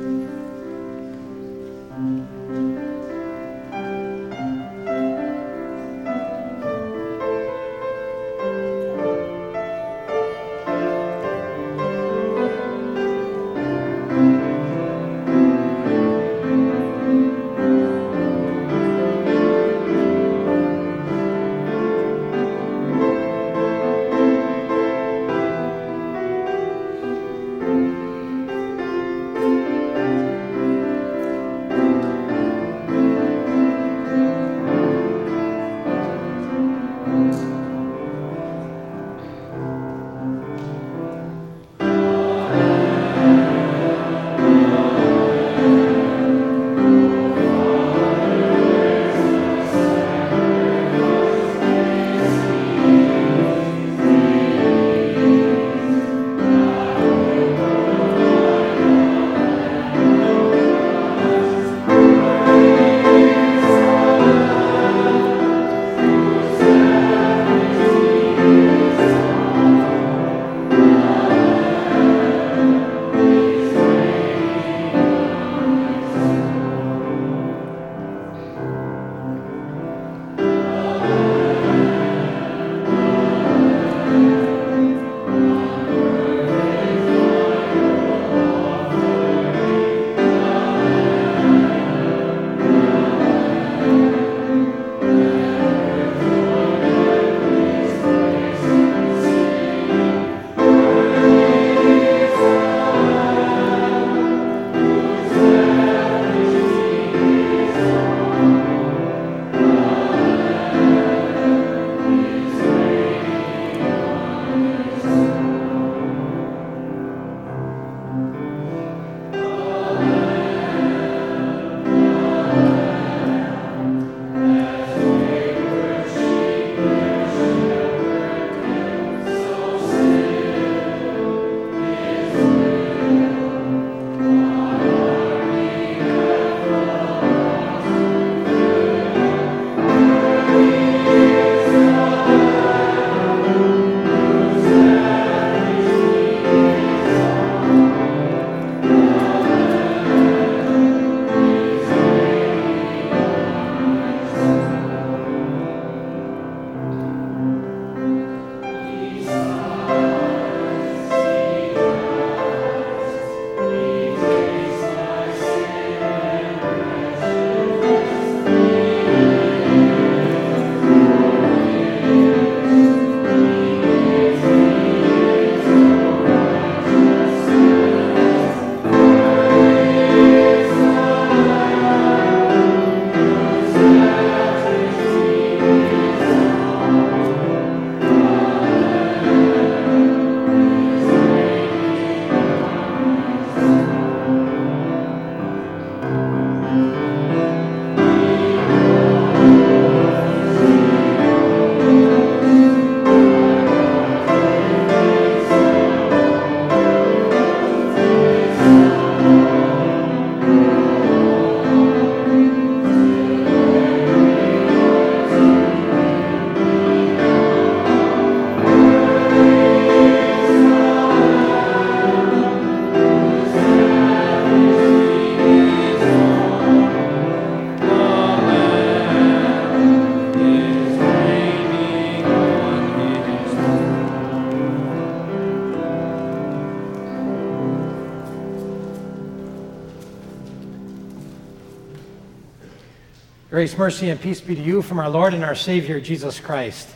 Grace, 243.59 243.77
mercy, 243.77 244.09
and 244.09 244.21
peace 244.21 244.41
be 244.41 244.55
to 244.55 244.63
you 244.63 244.83
from 244.83 245.01
our 245.01 245.11
Lord 245.11 245.35
and 245.35 245.43
our 245.43 245.57
Savior, 245.57 245.99
Jesus 245.99 246.39
Christ. 246.39 246.89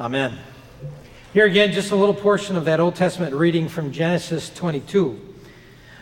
Amen. 0.00 0.38
Here 1.34 1.44
again, 1.44 1.72
just 1.72 1.90
a 1.90 1.94
little 1.94 2.14
portion 2.14 2.56
of 2.56 2.64
that 2.64 2.80
Old 2.80 2.94
Testament 2.94 3.34
reading 3.34 3.68
from 3.68 3.92
Genesis 3.92 4.48
22. 4.48 5.20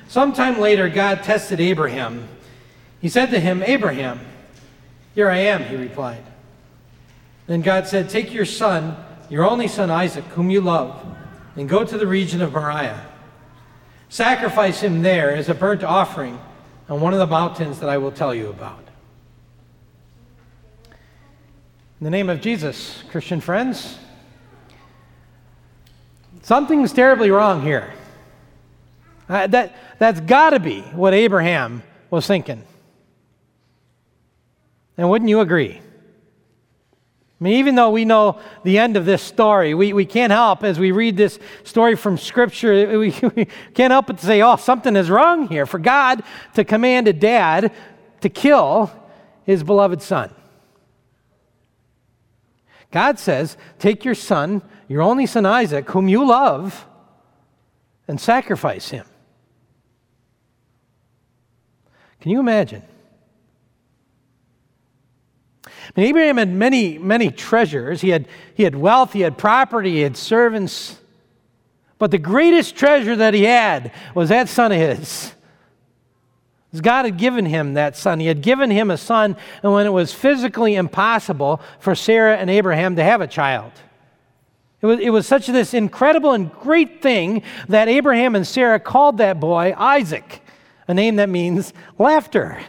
Sometime 0.07 0.61
later, 0.61 0.89
God 0.89 1.25
tested 1.25 1.59
Abraham. 1.59 2.29
He 3.01 3.09
said 3.09 3.33
to 3.33 3.41
him, 3.41 3.65
Abraham, 3.65 4.21
here 5.17 5.29
I 5.29 5.39
am, 5.39 5.65
he 5.65 5.75
replied. 5.75 6.23
Then 7.49 7.61
God 7.61 7.89
said, 7.89 8.09
Take 8.09 8.33
your 8.33 8.47
son, 8.47 8.97
your 9.29 9.45
only 9.45 9.67
son 9.67 9.91
Isaac, 9.91 10.23
whom 10.27 10.49
you 10.49 10.61
love, 10.61 10.95
and 11.57 11.69
go 11.69 11.83
to 11.83 11.99
the 11.99 12.07
region 12.07 12.41
of 12.41 12.53
Moriah. 12.53 13.05
Sacrifice 14.11 14.81
him 14.81 15.03
there 15.03 15.35
as 15.35 15.49
a 15.49 15.55
burnt 15.55 15.83
offering 15.83 16.39
on 16.89 17.01
one 17.01 17.15
of 17.15 17.19
the 17.19 17.27
mountains 17.27 17.81
that 17.81 17.89
I 17.89 17.99
will 17.99 18.13
tell 18.13 18.33
you 18.33 18.49
about. 18.49 18.84
In 22.05 22.13
the 22.13 22.19
name 22.19 22.29
of 22.29 22.43
Jesus, 22.43 23.03
Christian 23.11 23.41
friends, 23.41 23.97
something's 26.43 26.93
terribly 26.93 27.31
wrong 27.31 27.63
here. 27.63 27.95
Uh, 29.27 29.47
that, 29.47 29.75
that's 29.99 30.21
got 30.21 30.51
to 30.51 30.61
be 30.61 30.83
what 30.83 31.15
Abraham 31.15 31.83
was 32.11 32.27
thinking. 32.27 32.63
And 34.99 35.09
wouldn't 35.09 35.31
you 35.31 35.41
agree? 35.41 35.81
I 35.81 35.81
mean, 37.41 37.55
even 37.55 37.75
though 37.75 37.89
we 37.89 38.05
know 38.05 38.39
the 38.65 38.77
end 38.77 38.99
of 38.99 39.07
this 39.07 39.23
story, 39.23 39.73
we, 39.73 39.95
we 39.95 40.05
can't 40.05 40.31
help, 40.31 40.63
as 40.63 40.79
we 40.79 40.93
read 40.93 41.17
this 41.17 41.39
story 41.63 41.97
from 41.97 42.19
Scripture, 42.19 42.99
we, 42.99 43.15
we 43.35 43.47
can't 43.73 43.93
help 43.93 44.09
but 44.09 44.21
say, 44.21 44.43
oh, 44.43 44.57
something 44.57 44.95
is 44.95 45.09
wrong 45.09 45.49
here 45.49 45.65
for 45.65 45.79
God 45.79 46.23
to 46.53 46.65
command 46.65 47.09
a 47.09 47.15
dad 47.15 47.73
to 48.21 48.29
kill 48.29 48.93
his 49.47 49.65
beloved 49.65 50.03
son. 50.03 50.35
God 52.95 53.19
says, 53.19 53.57
Take 53.81 54.05
your 54.05 54.15
son, 54.15 54.63
your 54.87 55.03
only 55.03 55.27
son 55.27 55.45
Isaac, 55.45 55.91
whom 55.91 56.07
you 56.07 56.25
love, 56.25 56.87
and 58.07 58.21
sacrifice 58.21 58.91
him. 58.91 59.05
Can 62.21 62.31
you 62.31 62.39
imagine? 62.39 62.85
I 65.67 65.71
mean, 65.97 66.07
Abraham 66.07 66.37
had 66.37 66.51
many, 66.51 66.97
many 66.99 67.33
treasures. 67.33 68.01
He 68.01 68.11
had, 68.11 68.29
he 68.55 68.63
had 68.63 68.77
wealth, 68.77 69.13
he 69.13 69.23
had 69.23 69.37
property, 69.37 69.95
he 69.95 70.01
had 70.03 70.17
servants. 70.17 70.97
But 71.99 72.13
the 72.13 72.19
greatest 72.19 72.77
treasure 72.77 73.17
that 73.17 73.35
he 73.35 73.43
had 73.43 73.91
was 74.15 74.29
that 74.29 74.49
son 74.49 74.71
of 74.71 74.79
his. 74.79 75.35
God 76.81 77.05
had 77.05 77.17
given 77.17 77.47
him 77.47 77.75
that 77.75 77.97
son. 77.97 78.21
He 78.21 78.27
had 78.27 78.43
given 78.43 78.71
him 78.71 78.91
a 78.91 78.97
son, 78.97 79.37
and 79.63 79.73
when 79.73 79.87
it 79.87 79.93
was 79.93 80.13
physically 80.13 80.75
impossible 80.75 81.61
for 81.79 81.95
Sarah 81.95 82.37
and 82.37 82.51
Abraham 82.51 82.97
to 82.97 83.05
have 83.05 83.21
a 83.21 83.27
child. 83.27 83.73
It 84.81 84.87
was, 84.87 85.01
it 85.01 85.11
was 85.11 85.27
such 85.27 85.47
this 85.47 85.73
incredible 85.73 86.33
and 86.33 86.53
great 86.53 87.01
thing 87.01 87.43
that 87.69 87.89
Abraham 87.89 88.35
and 88.35 88.47
Sarah 88.47 88.79
called 88.79 89.19
that 89.19 89.41
boy 89.41 89.75
Isaac, 89.77 90.43
a 90.87 90.93
name 90.93 91.17
that 91.17 91.31
means 91.31 91.73
laughter. 91.99 92.61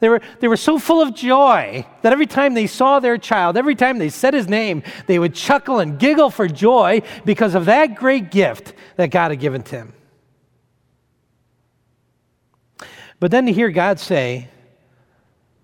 They 0.00 0.08
were, 0.08 0.20
they 0.40 0.48
were 0.48 0.56
so 0.56 0.78
full 0.78 1.02
of 1.02 1.14
joy 1.14 1.86
that 2.02 2.12
every 2.12 2.26
time 2.26 2.54
they 2.54 2.66
saw 2.66 3.00
their 3.00 3.18
child, 3.18 3.56
every 3.56 3.74
time 3.74 3.98
they 3.98 4.10
said 4.10 4.34
his 4.34 4.48
name, 4.48 4.82
they 5.06 5.18
would 5.18 5.34
chuckle 5.34 5.80
and 5.80 5.98
giggle 5.98 6.30
for 6.30 6.46
joy 6.46 7.02
because 7.24 7.54
of 7.54 7.66
that 7.66 7.94
great 7.94 8.30
gift 8.30 8.74
that 8.96 9.10
God 9.10 9.30
had 9.30 9.40
given 9.40 9.62
to 9.64 9.76
him. 9.76 9.92
But 13.24 13.30
then 13.30 13.46
to 13.46 13.52
hear 13.54 13.70
God 13.70 13.98
say, 13.98 14.48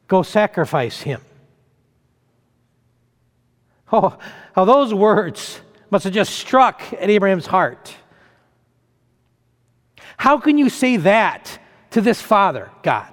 Go 0.08 0.22
sacrifice 0.22 1.02
him. 1.02 1.20
Oh, 3.92 4.16
how 4.54 4.64
those 4.64 4.94
words 4.94 5.60
must 5.90 6.04
have 6.04 6.14
just 6.14 6.32
struck 6.32 6.80
at 6.94 7.10
Abraham's 7.10 7.46
heart. 7.46 7.94
How 10.16 10.38
can 10.38 10.56
you 10.56 10.70
say 10.70 10.96
that 10.96 11.58
to 11.90 12.00
this 12.00 12.22
father, 12.22 12.70
God? 12.82 13.12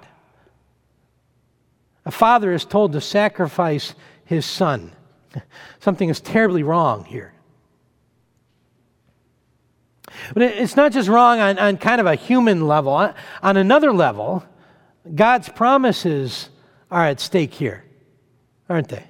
A 2.06 2.10
father 2.10 2.50
is 2.50 2.64
told 2.64 2.92
to 2.92 3.02
sacrifice 3.02 3.94
his 4.24 4.46
son. 4.46 4.92
Something 5.80 6.08
is 6.08 6.20
terribly 6.20 6.62
wrong 6.62 7.04
here. 7.04 7.34
But 10.34 10.42
it's 10.42 10.76
not 10.76 10.92
just 10.92 11.08
wrong 11.08 11.40
on, 11.40 11.58
on 11.58 11.76
kind 11.76 12.00
of 12.00 12.06
a 12.06 12.14
human 12.14 12.66
level. 12.66 12.92
On, 12.92 13.14
on 13.42 13.56
another 13.56 13.92
level, 13.92 14.44
God's 15.14 15.48
promises 15.48 16.50
are 16.90 17.04
at 17.04 17.20
stake 17.20 17.54
here, 17.54 17.84
aren't 18.68 18.88
they? 18.88 19.04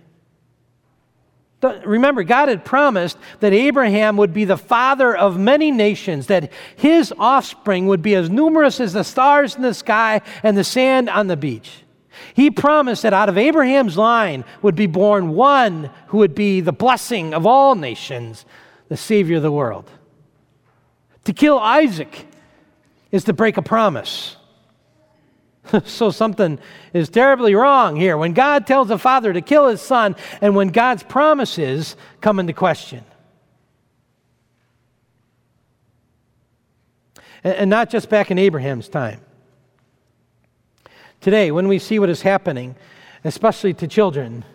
Remember, 1.84 2.22
God 2.22 2.48
had 2.48 2.64
promised 2.64 3.18
that 3.40 3.52
Abraham 3.52 4.16
would 4.16 4.32
be 4.32 4.44
the 4.44 4.56
father 4.56 5.16
of 5.16 5.38
many 5.38 5.72
nations, 5.72 6.28
that 6.28 6.52
his 6.76 7.12
offspring 7.18 7.88
would 7.88 8.00
be 8.00 8.14
as 8.14 8.30
numerous 8.30 8.78
as 8.78 8.92
the 8.92 9.02
stars 9.02 9.56
in 9.56 9.62
the 9.62 9.74
sky 9.74 10.20
and 10.44 10.56
the 10.56 10.62
sand 10.62 11.08
on 11.08 11.26
the 11.26 11.36
beach. 11.36 11.82
He 12.34 12.50
promised 12.50 13.02
that 13.02 13.12
out 13.12 13.28
of 13.28 13.36
Abraham's 13.36 13.96
line 13.96 14.44
would 14.62 14.76
be 14.76 14.86
born 14.86 15.30
one 15.30 15.90
who 16.08 16.18
would 16.18 16.34
be 16.34 16.60
the 16.60 16.72
blessing 16.72 17.34
of 17.34 17.44
all 17.44 17.74
nations, 17.74 18.44
the 18.88 18.96
Savior 18.96 19.38
of 19.38 19.42
the 19.42 19.52
world. 19.52 19.90
To 21.28 21.34
kill 21.34 21.58
Isaac 21.58 22.26
is 23.12 23.24
to 23.24 23.34
break 23.34 23.58
a 23.58 23.62
promise. 23.62 24.34
so 25.84 26.10
something 26.10 26.58
is 26.94 27.10
terribly 27.10 27.54
wrong 27.54 27.96
here. 27.96 28.16
When 28.16 28.32
God 28.32 28.66
tells 28.66 28.90
a 28.90 28.96
father 28.96 29.34
to 29.34 29.42
kill 29.42 29.68
his 29.68 29.82
son, 29.82 30.16
and 30.40 30.56
when 30.56 30.68
God's 30.68 31.02
promises 31.02 31.96
come 32.22 32.40
into 32.40 32.54
question. 32.54 33.04
And 37.44 37.68
not 37.68 37.90
just 37.90 38.08
back 38.08 38.30
in 38.30 38.38
Abraham's 38.38 38.88
time. 38.88 39.20
Today, 41.20 41.50
when 41.50 41.68
we 41.68 41.78
see 41.78 41.98
what 41.98 42.08
is 42.08 42.22
happening, 42.22 42.74
especially 43.22 43.74
to 43.74 43.86
children, 43.86 44.46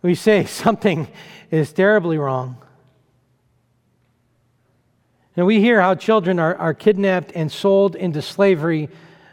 we 0.00 0.14
say 0.14 0.44
something 0.46 1.08
is 1.50 1.74
terribly 1.74 2.16
wrong. 2.16 2.63
And 5.36 5.46
we 5.46 5.60
hear 5.60 5.80
how 5.80 5.94
children 5.94 6.38
are, 6.38 6.54
are 6.56 6.74
kidnapped 6.74 7.32
and 7.34 7.50
sold 7.50 7.96
into 7.96 8.22
slavery 8.22 8.88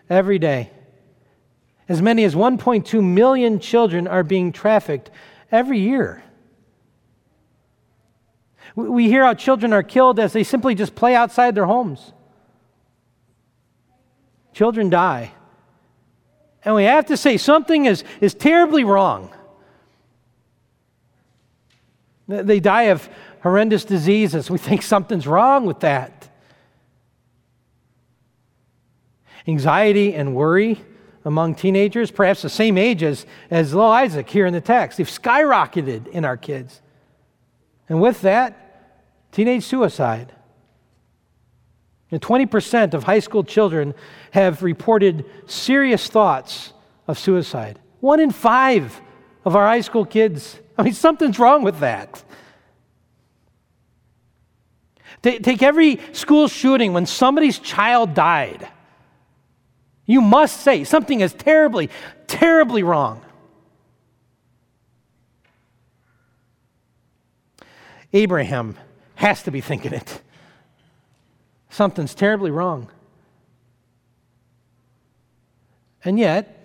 every 0.09 0.39
day. 0.39 0.71
As 1.87 2.01
many 2.01 2.23
as 2.23 2.35
1.2 2.35 3.03
million 3.03 3.59
children 3.59 4.07
are 4.07 4.23
being 4.23 4.51
trafficked 4.51 5.11
every 5.51 5.79
year. 5.79 6.23
We 8.75 9.07
hear 9.07 9.25
how 9.25 9.33
children 9.33 9.73
are 9.73 9.83
killed 9.83 10.19
as 10.19 10.33
they 10.33 10.43
simply 10.43 10.75
just 10.75 10.95
play 10.95 11.13
outside 11.13 11.55
their 11.55 11.65
homes. 11.65 12.13
Children 14.53 14.89
die. 14.89 15.33
And 16.63 16.75
we 16.75 16.83
have 16.83 17.07
to 17.07 17.17
say 17.17 17.37
something 17.37 17.85
is, 17.85 18.03
is 18.21 18.33
terribly 18.33 18.83
wrong. 18.83 19.31
They 22.27 22.59
die 22.59 22.83
of 22.83 23.09
horrendous 23.41 23.86
diseases. 23.86 24.49
We 24.49 24.58
think 24.58 24.82
something's 24.82 25.27
wrong 25.27 25.65
with 25.65 25.82
that. 25.82 26.30
Anxiety 29.47 30.13
and 30.13 30.36
worry 30.36 30.82
among 31.25 31.56
teenagers, 31.56 32.10
perhaps 32.12 32.41
the 32.41 32.49
same 32.49 32.77
age 32.77 33.04
as, 33.04 33.25
as 33.49 33.73
little 33.73 33.91
Isaac 33.91 34.30
here 34.30 34.45
in 34.45 34.54
the 34.54 34.62
text, 34.62 34.97
they've 34.97 35.08
skyrocketed 35.08 36.08
in 36.08 36.25
our 36.25 36.38
kids. 36.38 36.82
And 37.89 38.01
with 38.01 38.21
that, 38.21 39.32
teenage 39.32 39.63
suicide. 39.63 40.34
And 42.10 42.21
20% 42.21 42.93
of 42.93 43.04
high 43.04 43.19
school 43.19 43.43
children 43.43 43.93
have 44.32 44.63
reported 44.63 45.25
serious 45.45 46.08
thoughts 46.08 46.73
of 47.08 47.17
suicide. 47.17 47.80
One 47.99 48.19
in 48.19 48.32
five 48.32 48.99
of 49.45 49.56
our 49.56 49.65
high 49.65 49.82
school 49.82 50.06
kids. 50.06 50.60
I 50.77 50.84
mean, 50.84 50.93
something's 50.93 51.39
wrong 51.39 51.63
with 51.63 51.80
that. 51.80 52.23
Take 55.21 55.62
every 55.62 55.99
school 56.13 56.47
shooting 56.47 56.93
when 56.93 57.05
somebody's 57.05 57.60
child 57.60 58.13
died. 58.13 58.67
You 60.05 60.19
must 60.19 60.62
say 60.62 60.84
something 60.84 61.21
is 61.21 61.34
terribly, 61.34 61.89
terribly 62.27 62.81
wrong. 62.81 63.21
Abraham 68.13 68.77
has 69.15 69.43
to 69.43 69.51
be 69.51 69.62
thinking 69.62 69.93
it. 69.93 70.21
Something's 71.69 72.13
terribly 72.13 72.51
wrong. 72.51 72.89
And 76.03 76.17
yet, 76.17 76.57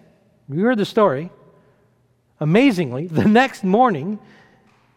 you 0.48 0.64
heard 0.64 0.78
the 0.78 0.84
story. 0.84 1.30
Amazingly, 2.40 3.06
the 3.06 3.24
next 3.24 3.62
morning, 3.62 4.18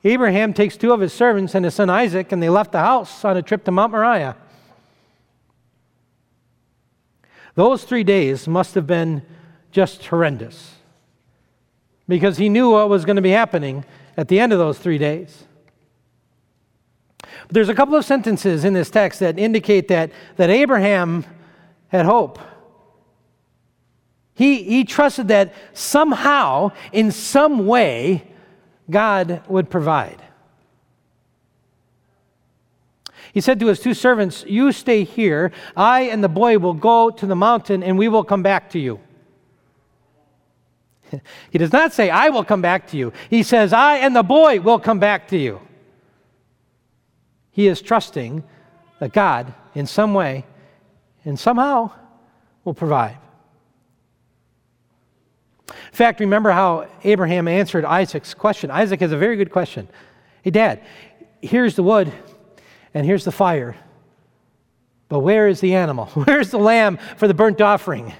Abraham 0.04 0.54
takes 0.54 0.78
two 0.78 0.94
of 0.94 1.02
his 1.02 1.12
servants 1.14 1.56
and 1.56 1.66
his 1.66 1.74
son 1.76 1.90
Isaac, 1.90 2.32
and 2.32 2.42
they 2.42 2.50
left 2.50 2.72
the 2.72 2.80
house 2.80 3.26
on 3.26 3.36
a 3.36 3.42
trip 3.42 3.66
to 3.66 3.72
Mount 3.72 3.92
Moriah. 3.92 4.36
Those 7.56 7.84
three 7.84 8.04
days 8.06 8.48
must 8.48 8.76
have 8.76 8.88
been 8.88 9.24
just 9.72 10.06
horrendous. 10.06 10.76
because 12.10 12.38
he 12.38 12.50
knew 12.50 12.72
what 12.72 12.90
was 12.90 13.06
going 13.06 13.16
to 13.16 13.22
be 13.22 13.30
happening 13.30 13.86
at 14.18 14.28
the 14.28 14.40
end 14.40 14.52
of 14.52 14.60
those 14.60 14.80
three 14.80 14.98
days. 14.98 15.46
But 17.22 17.52
there's 17.52 17.70
a 17.70 17.76
couple 17.76 17.96
of 17.96 18.04
sentences 18.04 18.66
in 18.66 18.74
this 18.74 18.90
text 18.90 19.20
that 19.22 19.38
indicate 19.38 19.88
that, 19.90 20.12
that 20.36 20.50
Abraham 20.50 21.24
had 21.90 22.06
hope. 22.06 22.40
He, 24.34 24.64
he 24.64 24.84
trusted 24.84 25.28
that 25.28 25.54
somehow, 25.74 26.72
in 26.92 27.12
some 27.12 27.68
way, 27.68 28.26
God 28.90 29.44
would 29.48 29.70
provide. 29.70 30.22
He 33.34 33.42
said 33.42 33.60
to 33.60 33.68
his 33.68 33.80
two 33.80 33.94
servants, 33.94 34.44
You 34.48 34.72
stay 34.72 35.04
here. 35.04 35.52
I 35.76 36.02
and 36.02 36.24
the 36.24 36.30
boy 36.30 36.58
will 36.58 36.74
go 36.74 37.10
to 37.12 37.26
the 37.26 37.36
mountain 37.36 37.84
and 37.84 37.98
we 37.98 38.08
will 38.08 38.24
come 38.24 38.42
back 38.42 38.72
to 38.72 38.80
you. 38.80 39.00
he 41.52 41.58
does 41.58 41.72
not 41.72 41.94
say, 41.94 42.10
I 42.10 42.30
will 42.30 42.44
come 42.44 42.62
back 42.62 42.88
to 42.88 42.98
you. 42.98 43.14
He 43.30 43.44
says, 43.44 43.74
I 43.74 43.98
and 43.98 44.16
the 44.16 44.24
boy 44.24 44.60
will 44.60 44.80
come 44.80 45.00
back 45.00 45.28
to 45.30 45.38
you. 45.38 45.62
He 47.52 47.68
is 47.68 47.82
trusting 47.82 48.44
that 49.00 49.14
God, 49.14 49.54
in 49.76 49.86
some 49.86 50.14
way 50.14 50.46
and 51.26 51.40
somehow, 51.40 51.92
will 52.64 52.74
provide. 52.74 53.18
In 55.70 55.94
fact, 55.94 56.20
remember 56.20 56.52
how 56.52 56.88
Abraham 57.04 57.48
answered 57.48 57.86
Isaac's 57.86 58.34
question. 58.34 58.72
Isaac 58.72 59.00
has 59.02 59.12
a 59.12 59.18
very 59.18 59.36
good 59.36 59.52
question. 59.52 59.88
Hey, 60.42 60.52
Dad, 60.52 60.84
here's 61.42 61.76
the 61.76 61.84
wood 61.84 62.12
and 62.94 63.06
here's 63.06 63.26
the 63.26 63.32
fire. 63.32 63.76
But 65.08 65.20
where 65.20 65.48
is 65.48 65.60
the 65.60 65.76
animal? 65.76 66.06
Where's 66.14 66.52
the 66.52 66.60
lamb 66.60 66.98
for 67.18 67.28
the 67.28 67.34
burnt 67.34 67.62
offering? 67.62 68.14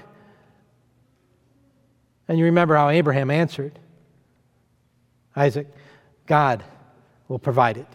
And 2.26 2.38
you 2.38 2.46
remember 2.46 2.76
how 2.76 2.88
Abraham 2.90 3.30
answered 3.30 3.78
Isaac, 5.34 5.68
God 6.26 6.64
will 7.28 7.38
provide 7.38 7.76
it. 7.76 7.86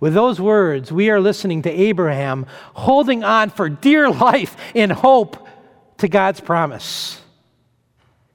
With 0.00 0.14
those 0.14 0.40
words, 0.40 0.92
we 0.92 1.10
are 1.10 1.20
listening 1.20 1.62
to 1.62 1.70
Abraham 1.70 2.46
holding 2.74 3.24
on 3.24 3.50
for 3.50 3.68
dear 3.68 4.08
life 4.26 4.56
in 4.74 4.90
hope 4.90 5.47
to 5.98 6.08
God's 6.08 6.40
promise. 6.40 7.20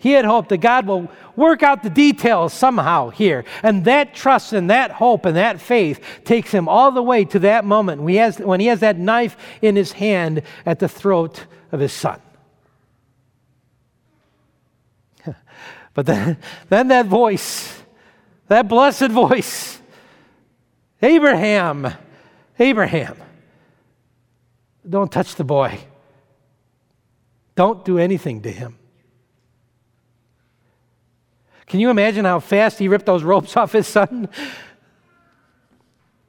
He 0.04 0.12
had 0.12 0.26
hoped 0.26 0.50
that 0.50 0.58
God 0.58 0.86
will 0.86 1.10
work 1.38 1.64
out 1.64 1.82
the 1.82 1.90
details 1.90 2.54
somehow 2.54 3.10
here. 3.10 3.46
And 3.64 3.86
that 3.86 4.14
trust 4.14 4.52
and 4.52 4.70
that 4.70 4.92
hope 4.92 5.26
and 5.26 5.38
that 5.38 5.62
faith 5.62 6.04
takes 6.26 6.52
him 6.52 6.68
all 6.68 6.92
the 6.92 7.02
way 7.02 7.24
to 7.24 7.40
that 7.40 7.64
moment 7.64 8.02
when 8.02 8.10
he 8.10 8.18
has, 8.18 8.38
when 8.38 8.60
he 8.60 8.66
has 8.66 8.82
that 8.82 8.98
knife 8.98 9.38
in 9.62 9.78
his 9.78 9.94
hand 9.94 10.42
at 10.66 10.80
the 10.80 10.90
throat 10.90 11.46
of 11.72 11.80
his 11.80 11.94
son. 11.94 12.20
but 15.94 16.06
then, 16.06 16.36
then 16.68 16.90
that 16.90 17.06
voice, 17.06 17.82
that 18.50 18.68
blessed 18.68 19.10
voice, 19.10 19.80
Abraham, 21.02 21.94
Abraham, 22.60 23.16
don't 24.90 25.10
touch 25.10 25.36
the 25.36 25.46
boy. 25.46 25.80
Don't 27.56 27.86
do 27.86 27.98
anything 27.98 28.42
to 28.42 28.52
him. 28.52 28.78
Can 31.68 31.80
you 31.80 31.90
imagine 31.90 32.26
how 32.26 32.40
fast 32.40 32.80
he 32.80 32.88
ripped 32.88 33.06
those 33.06 33.24
ropes 33.24 33.56
off 33.58 33.72
his 33.72 33.88
son? 33.88 34.30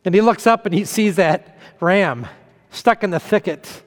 And 0.05 0.15
he 0.15 0.21
looks 0.21 0.47
up 0.47 0.67
and 0.67 0.75
he 0.75 0.85
sees 0.85 1.17
that 1.17 1.59
ram 1.81 2.27
stuck 2.71 3.03
in 3.03 3.11
the 3.11 3.21
thicket. 3.21 3.83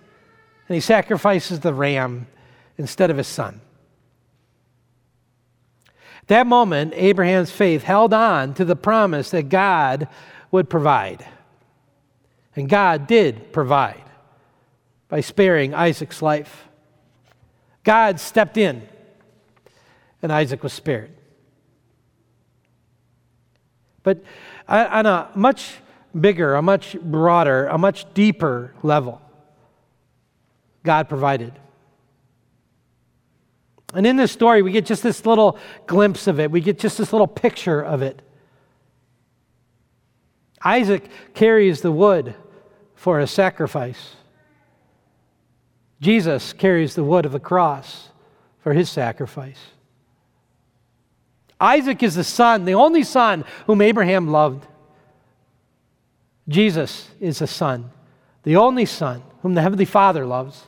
And 0.67 0.76
he 0.76 0.82
sacrifices 0.82 1.60
the 1.60 1.73
ram 1.73 2.28
instead 2.78 3.10
of 3.10 3.17
his 3.17 3.28
son. 3.28 3.62
That 6.28 6.45
moment, 6.45 6.93
Abraham's 6.95 7.52
faith 7.52 7.84
held 7.84 8.13
on 8.13 8.54
to 8.56 8.65
the 8.65 8.76
promise 8.76 9.32
that 9.32 9.50
God 9.50 10.10
would 10.52 10.69
provide. 10.69 11.26
And 12.56 12.67
God 12.67 13.08
did 13.08 13.54
provide 13.54 14.04
by 15.08 15.21
sparing 15.21 15.73
Isaac's 15.73 16.21
life. 16.21 16.67
God 17.88 18.19
stepped 18.19 18.58
in, 18.58 18.86
and 20.21 20.30
Isaac 20.30 20.62
was 20.62 20.73
spared. 20.73 21.10
But 24.04 24.21
on 24.67 25.06
a 25.06 25.30
much 25.36 25.76
bigger, 26.19 26.56
a 26.56 26.62
much 26.62 27.00
broader, 27.00 27.67
a 27.67 27.78
much 27.78 28.13
deeper 28.13 28.73
level, 28.84 29.21
God 30.84 31.08
provided. 31.08 31.54
And 33.93 34.06
in 34.06 34.17
this 34.17 34.34
story, 34.34 34.62
we 34.62 34.73
get 34.73 34.86
just 34.86 35.02
this 35.02 35.26
little 35.26 35.58
glimpse 35.86 36.28
of 36.28 36.41
it. 36.41 36.52
We 36.52 36.60
get 36.60 36.80
just 36.80 36.97
this 36.97 37.13
little 37.13 37.26
picture 37.26 37.80
of 37.82 38.02
it. 38.02 38.21
Isaac 40.62 41.10
carries 41.34 41.80
the 41.80 41.93
wood 41.93 42.36
for 42.95 43.21
a 43.21 43.28
sacrifice. 43.28 44.16
Jesus 45.99 46.53
carries 46.53 46.95
the 46.95 47.03
wood 47.03 47.25
of 47.25 47.31
the 47.31 47.39
cross 47.39 48.10
for 48.60 48.73
his 48.73 48.89
sacrifice. 48.89 49.60
Isaac 51.60 52.03
is 52.03 52.15
the 52.15 52.23
son, 52.23 52.65
the 52.65 52.75
only 52.75 53.03
son 53.03 53.43
whom 53.65 53.81
Abraham 53.81 54.27
loved. 54.27 54.67
Jesus 56.47 57.10
is 57.19 57.39
the 57.39 57.47
son, 57.47 57.89
the 58.43 58.55
only 58.55 58.86
son 58.86 59.23
whom 59.41 59.55
the 59.55 59.62
Heavenly 59.62 59.86
Father 59.86 60.25
loves. 60.25 60.67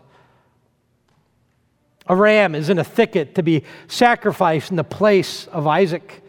A 2.08 2.16
ram 2.16 2.56
is 2.56 2.70
in 2.70 2.80
a 2.80 2.84
thicket 2.84 3.36
to 3.36 3.44
be 3.44 3.64
sacrificed 3.88 4.72
in 4.72 4.78
the 4.78 4.84
place 4.84 5.46
of 5.48 5.68
Isaac. 5.68 6.24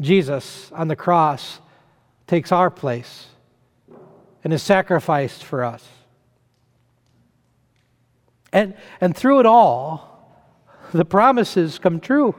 Jesus 0.00 0.72
on 0.72 0.88
the 0.88 0.96
cross 0.96 1.60
takes 2.26 2.52
our 2.52 2.70
place 2.70 3.26
and 4.42 4.52
is 4.52 4.62
sacrificed 4.62 5.44
for 5.44 5.62
us. 5.62 5.86
And, 8.52 8.74
and 9.00 9.16
through 9.16 9.40
it 9.40 9.46
all, 9.46 10.08
the 10.92 11.04
promises 11.04 11.78
come 11.78 12.00
true. 12.00 12.34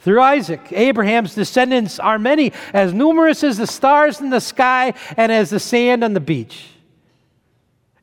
Through 0.00 0.20
Isaac, 0.20 0.60
Abraham's 0.70 1.34
descendants 1.34 1.98
are 1.98 2.18
many, 2.18 2.52
as 2.72 2.92
numerous 2.92 3.42
as 3.42 3.56
the 3.58 3.66
stars 3.66 4.20
in 4.20 4.30
the 4.30 4.40
sky 4.40 4.94
and 5.16 5.32
as 5.32 5.50
the 5.50 5.58
sand 5.58 6.04
on 6.04 6.12
the 6.12 6.20
beach. 6.20 6.66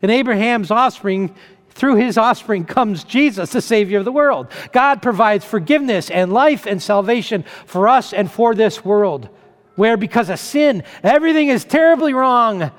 And 0.02 0.12
Abraham's 0.12 0.72
offspring, 0.72 1.34
through 1.70 1.96
his 1.96 2.18
offspring 2.18 2.66
comes 2.66 3.04
Jesus, 3.04 3.52
the 3.52 3.62
Savior 3.62 4.00
of 4.00 4.06
the 4.06 4.12
world. 4.12 4.48
God 4.74 5.02
provides 5.02 5.46
forgiveness 5.46 6.10
and 6.10 6.34
life 6.34 6.66
and 6.66 6.82
salvation 6.82 7.44
for 7.66 7.88
us 7.88 8.12
and 8.12 8.30
for 8.30 8.54
this 8.54 8.84
world 8.84 9.30
where 9.76 9.98
because 9.98 10.30
of 10.30 10.40
sin, 10.40 10.84
everything 11.04 11.50
is 11.50 11.66
terribly 11.66 12.14
wrong. 12.14 12.72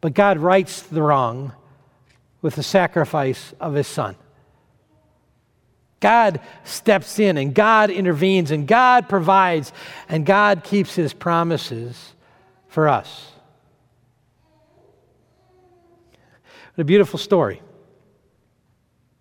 But 0.00 0.14
God 0.14 0.38
rights 0.38 0.82
the 0.82 1.02
wrong 1.02 1.52
with 2.42 2.56
the 2.56 2.62
sacrifice 2.62 3.54
of 3.60 3.74
his 3.74 3.86
son. 3.86 4.16
God 6.00 6.40
steps 6.64 7.20
in 7.20 7.38
and 7.38 7.54
God 7.54 7.88
intervenes 7.88 8.50
and 8.50 8.66
God 8.66 9.08
provides 9.08 9.72
and 10.08 10.26
God 10.26 10.64
keeps 10.64 10.94
his 10.96 11.14
promises 11.14 12.14
for 12.66 12.88
us. 12.88 13.30
What 16.74 16.82
a 16.82 16.84
beautiful 16.84 17.18
story. 17.18 17.62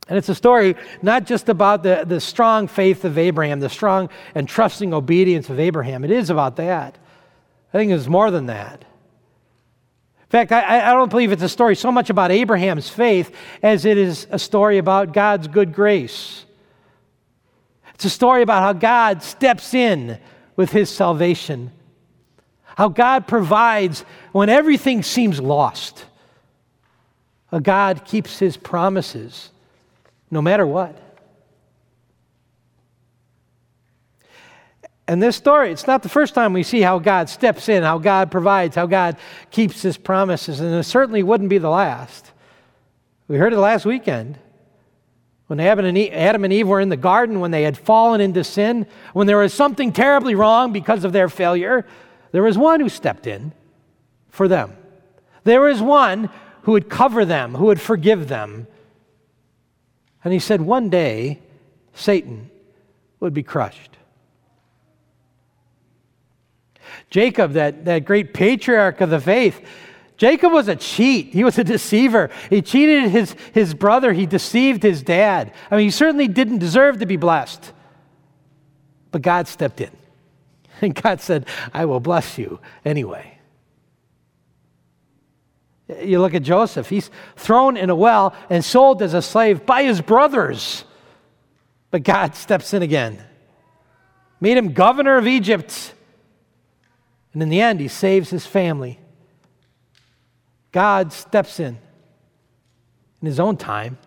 And 0.07 0.17
it's 0.17 0.29
a 0.29 0.35
story 0.35 0.75
not 1.01 1.25
just 1.25 1.47
about 1.49 1.83
the, 1.83 2.03
the 2.05 2.19
strong 2.19 2.67
faith 2.67 3.05
of 3.05 3.17
Abraham, 3.17 3.59
the 3.59 3.69
strong 3.69 4.09
and 4.33 4.49
trusting 4.49 4.93
obedience 4.93 5.49
of 5.49 5.59
Abraham. 5.59 6.03
It 6.03 6.11
is 6.11 6.31
about 6.31 6.55
that. 6.55 6.97
I 7.73 7.77
think 7.77 7.91
it's 7.91 8.07
more 8.07 8.31
than 8.31 8.47
that. 8.47 8.83
Fact, 10.31 10.53
I, 10.53 10.89
I 10.89 10.93
don't 10.93 11.09
believe 11.09 11.33
it's 11.33 11.43
a 11.43 11.49
story 11.49 11.75
so 11.75 11.91
much 11.91 12.09
about 12.09 12.31
Abraham's 12.31 12.87
faith 12.87 13.35
as 13.61 13.83
it 13.83 13.97
is 13.97 14.27
a 14.31 14.39
story 14.39 14.77
about 14.77 15.11
God's 15.11 15.49
good 15.49 15.73
grace. 15.73 16.45
It's 17.95 18.05
a 18.05 18.09
story 18.09 18.41
about 18.41 18.61
how 18.61 18.71
God 18.71 19.23
steps 19.23 19.73
in 19.73 20.17
with 20.55 20.71
his 20.71 20.89
salvation, 20.89 21.73
how 22.63 22.87
God 22.87 23.27
provides 23.27 24.05
when 24.31 24.47
everything 24.47 25.03
seems 25.03 25.41
lost. 25.41 26.05
God 27.61 28.05
keeps 28.05 28.39
his 28.39 28.55
promises 28.55 29.49
no 30.31 30.41
matter 30.41 30.65
what. 30.65 30.97
And 35.11 35.21
this 35.21 35.35
story, 35.35 35.73
it's 35.73 35.87
not 35.87 36.03
the 36.03 36.07
first 36.07 36.33
time 36.33 36.53
we 36.53 36.63
see 36.63 36.79
how 36.79 36.97
God 36.97 37.27
steps 37.27 37.67
in, 37.67 37.83
how 37.83 37.97
God 37.97 38.31
provides, 38.31 38.77
how 38.77 38.85
God 38.85 39.17
keeps 39.49 39.81
his 39.81 39.97
promises, 39.97 40.61
and 40.61 40.73
it 40.73 40.83
certainly 40.83 41.21
wouldn't 41.21 41.49
be 41.49 41.57
the 41.57 41.69
last. 41.69 42.31
We 43.27 43.35
heard 43.35 43.51
it 43.51 43.59
last 43.59 43.85
weekend. 43.85 44.39
When 45.47 45.59
Adam 45.59 45.83
and, 45.83 46.53
Eve, 46.53 46.65
were 46.65 46.79
in 46.79 46.87
the 46.87 46.95
garden, 46.95 47.41
when 47.41 47.51
they 47.51 47.63
had 47.63 47.77
fallen 47.77 48.21
into 48.21 48.45
sin, 48.45 48.87
when 49.11 49.27
there 49.27 49.35
was 49.35 49.53
something 49.53 49.91
terribly 49.91 50.33
wrong 50.33 50.71
because 50.71 51.03
of 51.03 51.11
their 51.11 51.27
failure, 51.27 51.85
there 52.31 52.43
was 52.43 52.57
one 52.57 52.79
who 52.79 52.87
stepped 52.87 53.27
in 53.27 53.51
for 54.29 54.47
them. 54.47 54.77
There 55.43 55.59
was 55.59 55.81
one 55.81 56.29
who 56.61 56.71
would 56.71 56.89
cover 56.89 57.25
them, 57.25 57.55
who 57.55 57.65
would 57.65 57.81
forgive 57.81 58.29
them, 58.29 58.65
And 60.23 60.31
he 60.31 60.39
said 60.39 60.61
one 60.61 60.89
day 60.89 61.41
Satan 61.93 62.49
would 63.19 63.33
be 63.33 63.43
crushed. 63.43 63.97
Jacob, 67.11 67.53
that, 67.53 67.85
that 67.85 68.05
great 68.05 68.33
patriarch 68.33 69.01
of 69.01 69.09
the 69.09 69.19
faith, 69.19 69.63
Jacob 70.17 70.53
was 70.53 70.67
a 70.67 70.75
cheat. 70.75 71.33
He 71.33 71.43
was 71.43 71.57
a 71.57 71.63
deceiver. 71.63 72.29
He 72.49 72.61
cheated 72.61 73.09
his, 73.09 73.35
his 73.53 73.73
brother. 73.73 74.13
He 74.13 74.25
deceived 74.25 74.81
his 74.81 75.03
dad. 75.03 75.51
I 75.69 75.75
mean, 75.75 75.85
he 75.85 75.91
certainly 75.91 76.27
didn't 76.27 76.59
deserve 76.59 76.99
to 76.99 77.05
be 77.05 77.17
blessed. 77.17 77.73
But 79.11 79.21
God 79.21 79.47
stepped 79.47 79.81
in. 79.81 79.91
And 80.83 80.95
God 80.95 81.21
said, 81.21 81.45
I 81.75 81.85
will 81.85 81.99
bless 81.99 82.39
you 82.39 82.59
anyway. 82.83 83.37
You 86.01 86.19
look 86.19 86.33
at 86.33 86.41
Joseph, 86.41 86.89
he's 86.89 87.11
thrown 87.35 87.77
in 87.77 87.91
a 87.91 87.95
well 87.95 88.33
and 88.49 88.65
sold 88.65 89.03
as 89.03 89.13
a 89.13 89.21
slave 89.21 89.63
by 89.63 89.83
his 89.83 90.01
brothers. 90.01 90.83
But 91.91 92.01
God 92.01 92.35
steps 92.35 92.73
in 92.73 92.81
again, 92.81 93.23
made 94.39 94.57
him 94.57 94.73
governor 94.73 95.17
of 95.17 95.27
Egypt. 95.27 95.93
And 97.33 97.41
in 97.41 97.49
the 97.49 97.61
end, 97.61 97.79
he 97.79 97.87
saves 97.87 98.29
his 98.29 98.45
family. 98.45 98.99
God 100.71 101.13
steps 101.13 101.59
in 101.59 101.77
in 103.21 103.27
his 103.27 103.39
own 103.39 103.55
time 103.55 103.97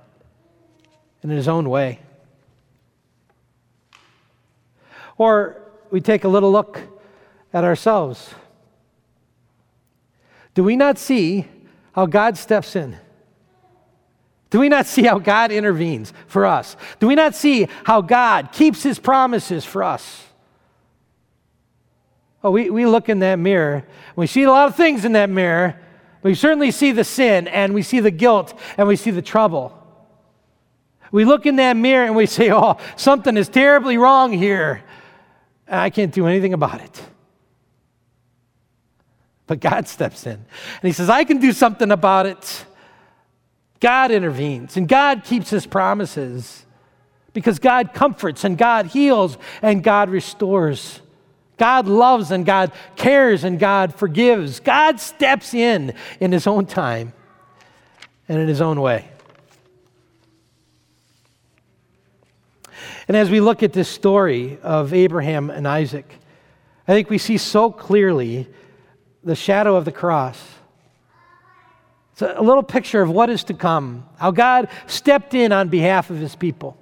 and 1.23 1.31
in 1.31 1.37
his 1.37 1.49
own 1.49 1.69
way. 1.71 2.01
Or 5.17 5.63
we 5.91 6.01
take 6.01 6.25
a 6.25 6.29
little 6.29 6.51
look 6.51 6.81
at 7.53 7.65
ourselves. 7.65 8.35
Do 10.55 10.65
we 10.65 10.77
not 10.77 10.99
see 10.99 11.47
how 11.93 12.07
God 12.07 12.37
steps 12.37 12.75
in? 12.75 12.97
Do 14.51 14.61
we 14.61 14.69
not 14.69 14.87
see 14.87 15.03
how 15.03 15.19
God 15.19 15.51
intervenes 15.51 16.13
for 16.27 16.47
us? 16.47 16.77
Do 17.01 17.07
we 17.09 17.15
not 17.15 17.35
see 17.35 17.69
how 17.85 18.01
God 18.01 18.53
keeps 18.53 18.83
his 18.83 18.99
promises 18.99 19.65
for 19.65 19.83
us? 19.83 20.25
Oh, 22.45 22.51
we, 22.51 22.69
we 22.69 22.85
look 22.85 23.09
in 23.09 23.21
that 23.21 23.37
mirror. 23.39 23.85
We 24.15 24.27
see 24.27 24.43
a 24.43 24.51
lot 24.51 24.69
of 24.69 24.77
things 24.77 25.07
in 25.07 25.13
that 25.13 25.31
mirror. 25.31 25.81
We 26.23 26.35
certainly 26.35 26.71
see 26.71 26.93
the 26.93 27.03
sin 27.03 27.49
and 27.49 27.73
we 27.73 27.83
see 27.83 28.01
the 28.01 28.11
guilt 28.11 28.59
and 28.77 28.87
we 28.87 28.97
see 28.97 29.11
the 29.11 29.23
trouble. 29.23 29.81
We 31.11 31.25
look 31.25 31.47
in 31.47 31.57
that 31.57 31.77
mirror 31.77 32.05
and 32.05 32.15
we 32.15 32.27
say, 32.27 32.53
oh, 32.53 32.77
something 32.97 33.37
is 33.39 33.49
terribly 33.49 33.97
wrong 33.97 34.33
here. 34.33 34.83
And 35.67 35.81
I 35.81 35.89
can't 35.89 36.13
do 36.13 36.27
anything 36.27 36.53
about 36.53 36.83
it. 36.83 37.03
But 39.47 39.61
God 39.61 39.89
steps 39.89 40.27
in 40.27 40.33
and 40.33 40.83
He 40.83 40.93
says, 40.93 41.09
I 41.09 41.25
can 41.25 41.39
do 41.39 41.53
something 41.53 41.91
about 41.91 42.27
it. 42.27 42.67
God 43.81 44.11
intervenes 44.11 44.77
and 44.77 44.87
God 44.87 45.25
keeps 45.25 45.49
His 45.49 45.67
promises 45.67 46.67
because 47.33 47.59
God 47.59 47.95
comforts 47.95 48.45
and 48.45 48.59
God 48.59 48.87
heals 48.87 49.39
and 49.63 49.83
God 49.83 50.11
restores. 50.11 51.01
God 51.57 51.87
loves 51.87 52.31
and 52.31 52.45
God 52.45 52.73
cares 52.97 53.45
and 53.45 53.59
God 53.59 53.95
forgives. 53.95 54.61
God 54.61 55.01
steps 55.01 55.55
in 55.55 55.95
in 56.21 56.33
His 56.33 56.47
own 56.47 56.67
time 56.67 57.13
and 58.29 58.41
in 58.41 58.49
His 58.49 58.61
own 58.61 58.81
way. 58.81 59.09
And 63.07 63.17
as 63.17 63.31
we 63.31 63.41
look 63.41 63.63
at 63.63 63.73
this 63.73 63.89
story 63.89 64.59
of 64.63 64.95
Abraham 64.95 65.51
and 65.51 65.69
Isaac, 65.69 66.19
I 66.89 66.93
think 66.93 67.11
we 67.11 67.19
see 67.19 67.37
so 67.37 67.71
clearly 67.71 68.49
the 69.23 69.37
shadow 69.37 69.77
of 69.77 69.85
the 69.85 69.93
cross. 69.93 70.43
It's 72.13 72.23
a 72.23 72.41
little 72.41 72.63
picture 72.63 73.03
of 73.03 73.11
what 73.11 73.29
is 73.29 73.45
to 73.45 73.55
come, 73.55 74.09
how 74.19 74.31
God 74.31 74.69
stepped 74.87 75.35
in 75.35 75.53
on 75.53 75.69
behalf 75.69 76.11
of 76.11 76.17
his 76.17 76.35
people 76.35 76.77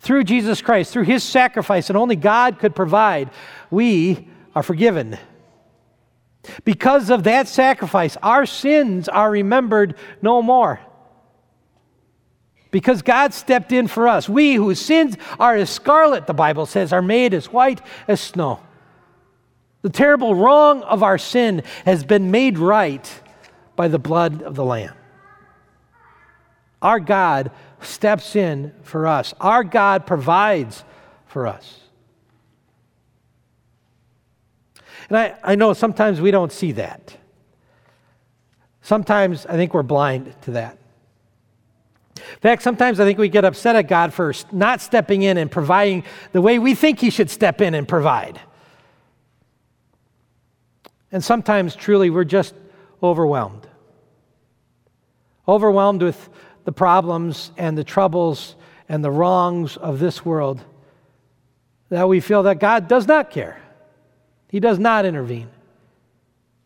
through 0.00 0.24
Jesus 0.24 0.60
Christ, 0.62 0.92
through 0.92 1.04
his 1.04 1.24
sacrifice, 1.24 1.88
and 1.90 1.96
only 1.96 2.16
God 2.16 2.58
could 2.58 2.74
provide, 2.74 3.30
we 3.70 4.28
are 4.54 4.62
forgiven. 4.62 5.18
Because 6.64 7.10
of 7.10 7.24
that 7.24 7.48
sacrifice, 7.48 8.16
our 8.22 8.46
sins 8.46 9.08
are 9.08 9.30
remembered 9.30 9.96
no 10.22 10.42
more. 10.42 10.80
Because 12.70 13.02
God 13.02 13.32
stepped 13.32 13.72
in 13.72 13.86
for 13.86 14.06
us. 14.06 14.28
We 14.28 14.54
whose 14.54 14.80
sins 14.80 15.16
are 15.38 15.56
as 15.56 15.70
scarlet, 15.70 16.26
the 16.26 16.34
Bible 16.34 16.66
says, 16.66 16.92
are 16.92 17.02
made 17.02 17.32
as 17.32 17.52
white 17.52 17.80
as 18.06 18.20
snow. 18.20 18.60
The 19.82 19.90
terrible 19.90 20.34
wrong 20.34 20.82
of 20.82 21.02
our 21.02 21.16
sin 21.16 21.62
has 21.84 22.04
been 22.04 22.30
made 22.30 22.58
right 22.58 23.22
by 23.76 23.88
the 23.88 23.98
blood 23.98 24.42
of 24.42 24.56
the 24.56 24.64
Lamb. 24.64 24.94
Our 26.82 27.00
God 27.00 27.50
steps 27.80 28.36
in 28.36 28.72
for 28.82 29.06
us. 29.06 29.34
Our 29.40 29.64
God 29.64 30.06
provides 30.06 30.84
for 31.26 31.46
us. 31.46 31.80
And 35.08 35.16
I, 35.18 35.34
I 35.42 35.54
know 35.54 35.72
sometimes 35.72 36.20
we 36.20 36.30
don't 36.30 36.52
see 36.52 36.72
that. 36.72 37.16
Sometimes 38.82 39.46
I 39.46 39.52
think 39.52 39.74
we're 39.74 39.82
blind 39.82 40.34
to 40.42 40.52
that. 40.52 40.78
In 42.16 42.40
fact, 42.40 42.62
sometimes 42.62 42.98
I 42.98 43.04
think 43.04 43.18
we 43.18 43.28
get 43.28 43.44
upset 43.44 43.76
at 43.76 43.88
God 43.88 44.12
for 44.12 44.32
not 44.50 44.80
stepping 44.80 45.22
in 45.22 45.36
and 45.36 45.50
providing 45.50 46.04
the 46.32 46.40
way 46.40 46.58
we 46.58 46.74
think 46.74 47.00
He 47.00 47.10
should 47.10 47.30
step 47.30 47.60
in 47.60 47.74
and 47.74 47.86
provide. 47.86 48.40
And 51.12 51.22
sometimes, 51.22 51.76
truly, 51.76 52.10
we're 52.10 52.24
just 52.24 52.54
overwhelmed. 53.02 53.68
Overwhelmed 55.46 56.02
with 56.02 56.28
the 56.66 56.72
problems 56.72 57.52
and 57.56 57.78
the 57.78 57.84
troubles 57.84 58.56
and 58.88 59.02
the 59.02 59.10
wrongs 59.10 59.76
of 59.76 60.00
this 60.00 60.24
world 60.24 60.62
that 61.88 62.08
we 62.08 62.18
feel 62.18 62.42
that 62.42 62.58
God 62.58 62.88
does 62.88 63.06
not 63.06 63.30
care. 63.30 63.60
He 64.48 64.58
does 64.58 64.78
not 64.78 65.06
intervene. 65.06 65.48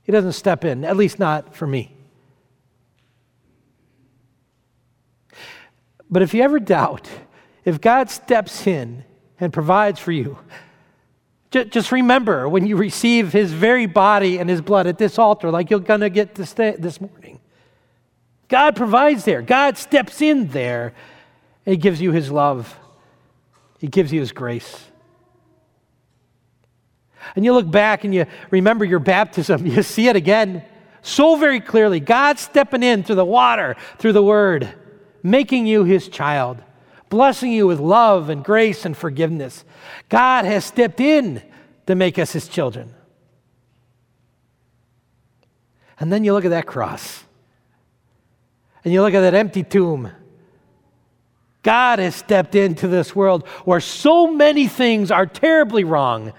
He 0.03 0.11
doesn't 0.11 0.33
step 0.33 0.65
in, 0.65 0.87
at 0.87 0.97
least 0.97 1.19
not 1.19 1.55
for 1.55 1.67
me. 1.67 1.95
But 6.11 6.23
if 6.23 6.33
you 6.33 6.43
ever 6.43 6.59
doubt, 6.59 7.07
if 7.67 7.79
God 7.79 8.11
steps 8.11 8.67
in 8.67 9.05
and 9.39 9.53
provides 9.53 10.01
for 10.01 10.13
you, 10.13 10.39
just 11.51 11.93
remember 11.93 12.49
when 12.49 12.67
you 12.67 12.77
receive 12.77 13.35
his 13.35 13.53
very 13.53 13.85
body 13.85 14.39
and 14.39 14.49
his 14.49 14.63
blood 14.63 14.87
at 14.87 14.97
this 14.97 15.19
altar, 15.19 15.51
like 15.51 15.69
you're 15.69 15.79
going 15.79 16.01
to 16.01 16.11
get 16.11 16.35
this, 16.35 16.55
this 16.55 17.01
morning. 17.03 17.39
God 18.51 18.75
provides 18.77 19.25
there. 19.25 19.41
God 19.41 19.79
steps 19.79 20.21
in 20.21 20.49
there. 20.49 20.93
And 21.65 21.73
he 21.73 21.77
gives 21.77 22.01
you 22.03 22.13
his 22.13 22.31
love. 22.31 22.79
He 23.79 23.87
gives 23.87 24.13
you 24.13 24.21
his 24.21 24.33
grace. 24.33 24.87
And 27.37 27.45
you 27.45 27.53
look 27.53 27.71
back 27.71 28.05
and 28.05 28.15
you 28.15 28.27
remember 28.51 28.85
your 28.85 28.99
baptism, 28.99 29.67
you 29.67 29.83
see 29.83 30.09
it 30.09 30.17
again 30.17 30.65
so 31.01 31.37
very 31.37 31.61
clearly. 31.61 32.01
God 32.01 32.39
stepping 32.39 32.83
in 32.83 33.05
through 33.05 33.17
the 33.17 33.25
water, 33.25 33.77
through 33.99 34.13
the 34.13 34.23
word, 34.23 34.69
making 35.23 35.67
you 35.67 35.85
his 35.85 36.09
child, 36.09 36.63
blessing 37.09 37.53
you 37.53 37.67
with 37.67 37.79
love 37.79 38.29
and 38.29 38.45
grace 38.45 38.85
and 38.85 38.97
forgiveness. 38.97 39.65
God 40.09 40.45
has 40.45 40.65
stepped 40.65 41.01
in 41.01 41.43
to 41.87 41.95
make 41.95 42.19
us 42.19 42.33
his 42.33 42.49
children. 42.49 42.95
And 46.01 46.13
then 46.13 46.25
you 46.25 46.33
look 46.33 46.45
at 46.45 46.51
that 46.51 46.67
cross 46.67 47.25
and 48.85 48.93
you 48.93 49.03
look 49.03 49.15
at 49.15 49.21
that 49.21 49.35
empty 49.35 49.63
tomb. 49.63 50.11
God 51.63 51.99
has 51.99 52.15
stepped 52.15 52.55
into 52.55 52.89
this 52.89 53.15
world 53.15 53.47
where 53.65 53.81
so 53.81 54.29
many 54.29 54.67
things 54.67 55.11
are 55.11 55.27
terribly 55.27 55.85
wrong. 55.85 56.29
And 56.29 56.35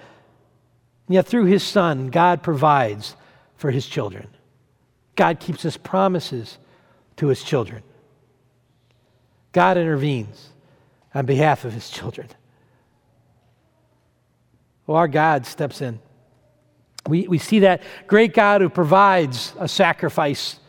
yet, 1.16 1.28
through 1.28 1.46
His 1.46 1.64
Son, 1.64 2.10
God 2.10 2.42
provides 2.42 3.16
for 3.56 3.70
His 3.70 3.86
children. 3.86 4.28
God 5.16 5.40
keeps 5.40 5.62
His 5.62 5.78
promises 5.78 6.58
to 7.18 7.28
His 7.28 7.44
children. 7.44 7.84
God 9.52 9.78
intervenes 9.78 10.50
on 11.14 11.26
behalf 11.26 11.66
of 11.66 11.74
His 11.74 11.90
children. 11.90 12.28
Well, 14.88 14.98
our 14.98 15.08
God 15.08 15.46
steps 15.46 15.82
in. 15.82 16.00
We, 17.08 17.28
we 17.28 17.38
see 17.38 17.60
that 17.60 17.84
great 18.08 18.34
God 18.34 18.62
who 18.62 18.70
provides 18.70 19.54
a 19.60 19.68
sacrifice 19.68 20.60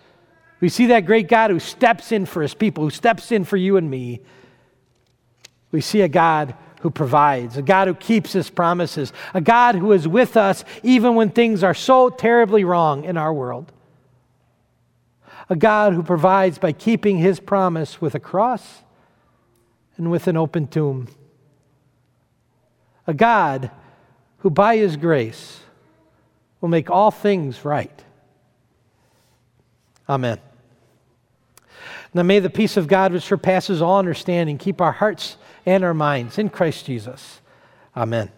we 0.62 0.68
see 0.68 0.86
that 0.86 1.06
great 1.06 1.26
God 1.26 1.50
who 1.50 1.58
steps 1.58 2.12
in 2.12 2.24
for 2.24 2.40
his 2.40 2.54
people, 2.54 2.84
who 2.84 2.90
steps 2.90 3.32
in 3.32 3.42
for 3.42 3.56
you 3.56 3.76
and 3.76 3.90
me. 3.90 4.20
We 5.72 5.80
see 5.80 6.02
a 6.02 6.08
God 6.08 6.54
who 6.82 6.90
provides, 6.90 7.56
a 7.56 7.62
God 7.62 7.88
who 7.88 7.94
keeps 7.94 8.32
his 8.32 8.48
promises, 8.48 9.12
a 9.34 9.40
God 9.40 9.74
who 9.74 9.90
is 9.90 10.06
with 10.06 10.36
us 10.36 10.64
even 10.84 11.16
when 11.16 11.30
things 11.30 11.64
are 11.64 11.74
so 11.74 12.10
terribly 12.10 12.62
wrong 12.62 13.02
in 13.02 13.16
our 13.16 13.34
world. 13.34 13.72
A 15.50 15.56
God 15.56 15.94
who 15.94 16.02
provides 16.04 16.58
by 16.58 16.70
keeping 16.70 17.18
his 17.18 17.40
promise 17.40 18.00
with 18.00 18.14
a 18.14 18.20
cross 18.20 18.84
and 19.96 20.12
with 20.12 20.28
an 20.28 20.36
open 20.36 20.68
tomb. 20.68 21.08
A 23.08 23.14
God 23.14 23.68
who, 24.38 24.50
by 24.50 24.76
his 24.76 24.96
grace, 24.96 25.58
will 26.60 26.68
make 26.68 26.88
all 26.88 27.10
things 27.10 27.64
right. 27.64 28.04
Amen. 30.08 30.38
Now 32.14 32.22
may 32.22 32.40
the 32.40 32.50
peace 32.50 32.76
of 32.76 32.88
God, 32.88 33.12
which 33.12 33.22
surpasses 33.22 33.80
all 33.80 33.98
understanding, 33.98 34.58
keep 34.58 34.80
our 34.80 34.92
hearts 34.92 35.36
and 35.64 35.82
our 35.82 35.94
minds 35.94 36.38
in 36.38 36.50
Christ 36.50 36.86
Jesus. 36.86 37.40
Amen. 37.96 38.30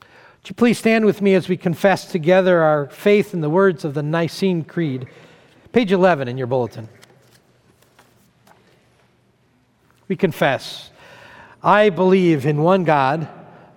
Would 0.00 0.48
you 0.48 0.54
please 0.54 0.78
stand 0.78 1.04
with 1.04 1.22
me 1.22 1.34
as 1.34 1.48
we 1.48 1.56
confess 1.56 2.10
together 2.10 2.60
our 2.60 2.86
faith 2.88 3.34
in 3.34 3.40
the 3.40 3.50
words 3.50 3.84
of 3.84 3.94
the 3.94 4.02
Nicene 4.02 4.64
Creed? 4.64 5.06
Page 5.72 5.92
11 5.92 6.28
in 6.28 6.36
your 6.36 6.46
bulletin. 6.46 6.88
We 10.08 10.16
confess 10.16 10.90
I 11.62 11.88
believe 11.88 12.44
in 12.44 12.62
one 12.62 12.84
God, 12.84 13.26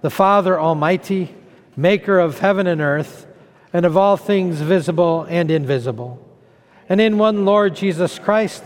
the 0.02 0.10
Father 0.10 0.60
Almighty, 0.60 1.34
maker 1.78 2.20
of 2.20 2.40
heaven 2.40 2.68
and 2.68 2.82
earth, 2.82 3.26
and 3.72 3.86
of 3.86 3.96
all 3.96 4.18
things 4.18 4.60
visible 4.60 5.26
and 5.30 5.50
invisible 5.50 6.27
and 6.90 7.02
in 7.02 7.18
one 7.18 7.46
Lord 7.46 7.76
Jesus 7.76 8.18
Christ, 8.18 8.64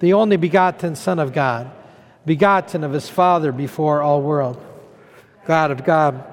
the 0.00 0.14
only 0.14 0.36
begotten 0.36 0.96
Son 0.96 1.18
of 1.18 1.32
God, 1.32 1.70
begotten 2.24 2.84
of 2.84 2.92
his 2.92 3.08
Father 3.08 3.52
before 3.52 4.02
all 4.02 4.22
world, 4.22 4.64
God 5.46 5.70
of 5.70 5.84
God, 5.84 6.24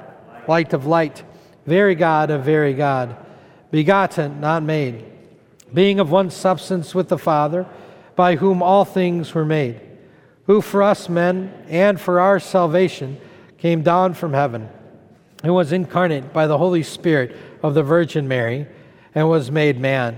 light 0.47 0.73
of 0.73 0.85
light, 0.85 1.23
very 1.65 1.95
God 1.95 2.29
of 2.29 2.43
very 2.43 2.73
God, 2.73 3.15
begotten, 3.71 4.39
not 4.39 4.63
made, 4.63 5.03
being 5.73 5.99
of 5.99 6.11
one 6.11 6.29
substance 6.29 6.95
with 6.95 7.09
the 7.09 7.17
Father, 7.17 7.65
by 8.15 8.37
whom 8.37 8.63
all 8.63 8.85
things 8.85 9.33
were 9.33 9.45
made, 9.45 9.81
who 10.45 10.61
for 10.61 10.81
us 10.81 11.09
men 11.09 11.53
and 11.67 11.99
for 11.99 12.21
our 12.21 12.39
salvation 12.39 13.19
came 13.57 13.81
down 13.81 14.13
from 14.13 14.33
heaven, 14.33 14.69
who 15.43 15.53
was 15.53 15.73
incarnate 15.73 16.31
by 16.31 16.47
the 16.47 16.57
Holy 16.57 16.83
Spirit 16.83 17.35
of 17.61 17.73
the 17.73 17.83
Virgin 17.83 18.29
Mary, 18.29 18.65
and 19.13 19.27
was 19.29 19.51
made 19.51 19.77
man 19.77 20.17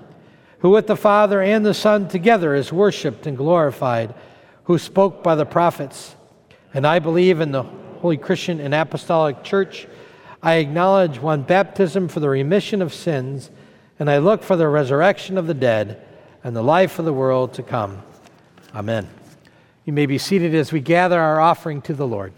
who 0.61 0.69
with 0.69 0.87
the 0.87 0.95
Father 0.95 1.41
and 1.41 1.65
the 1.65 1.73
Son 1.73 2.07
together 2.07 2.55
is 2.55 2.71
worshiped 2.71 3.27
and 3.27 3.35
glorified, 3.35 4.13
who 4.65 4.77
spoke 4.77 5.23
by 5.23 5.35
the 5.35 5.45
prophets. 5.45 6.15
And 6.73 6.85
I 6.85 6.99
believe 6.99 7.41
in 7.41 7.51
the 7.51 7.63
Holy 7.63 8.17
Christian 8.17 8.59
and 8.59 8.73
Apostolic 8.73 9.43
Church. 9.43 9.87
I 10.41 10.55
acknowledge 10.55 11.19
one 11.19 11.41
baptism 11.43 12.07
for 12.07 12.19
the 12.19 12.29
remission 12.29 12.81
of 12.81 12.93
sins, 12.93 13.49
and 13.99 14.09
I 14.09 14.19
look 14.19 14.43
for 14.43 14.55
the 14.55 14.67
resurrection 14.67 15.37
of 15.37 15.47
the 15.47 15.53
dead 15.53 16.01
and 16.43 16.55
the 16.55 16.63
life 16.63 16.99
of 16.99 17.05
the 17.05 17.13
world 17.13 17.53
to 17.55 17.63
come. 17.63 18.01
Amen. 18.73 19.07
You 19.85 19.93
may 19.93 20.05
be 20.05 20.17
seated 20.17 20.55
as 20.55 20.71
we 20.71 20.79
gather 20.79 21.19
our 21.19 21.39
offering 21.39 21.81
to 21.83 21.93
the 21.93 22.07
Lord. 22.07 22.33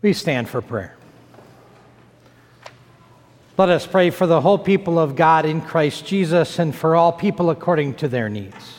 We 0.00 0.12
stand 0.12 0.48
for 0.48 0.62
prayer. 0.62 0.94
Let 3.56 3.70
us 3.70 3.84
pray 3.84 4.10
for 4.10 4.28
the 4.28 4.40
whole 4.40 4.58
people 4.58 5.00
of 5.00 5.16
God 5.16 5.44
in 5.44 5.60
Christ 5.60 6.06
Jesus 6.06 6.60
and 6.60 6.72
for 6.72 6.94
all 6.94 7.12
people 7.12 7.50
according 7.50 7.94
to 7.94 8.06
their 8.06 8.28
needs. 8.28 8.78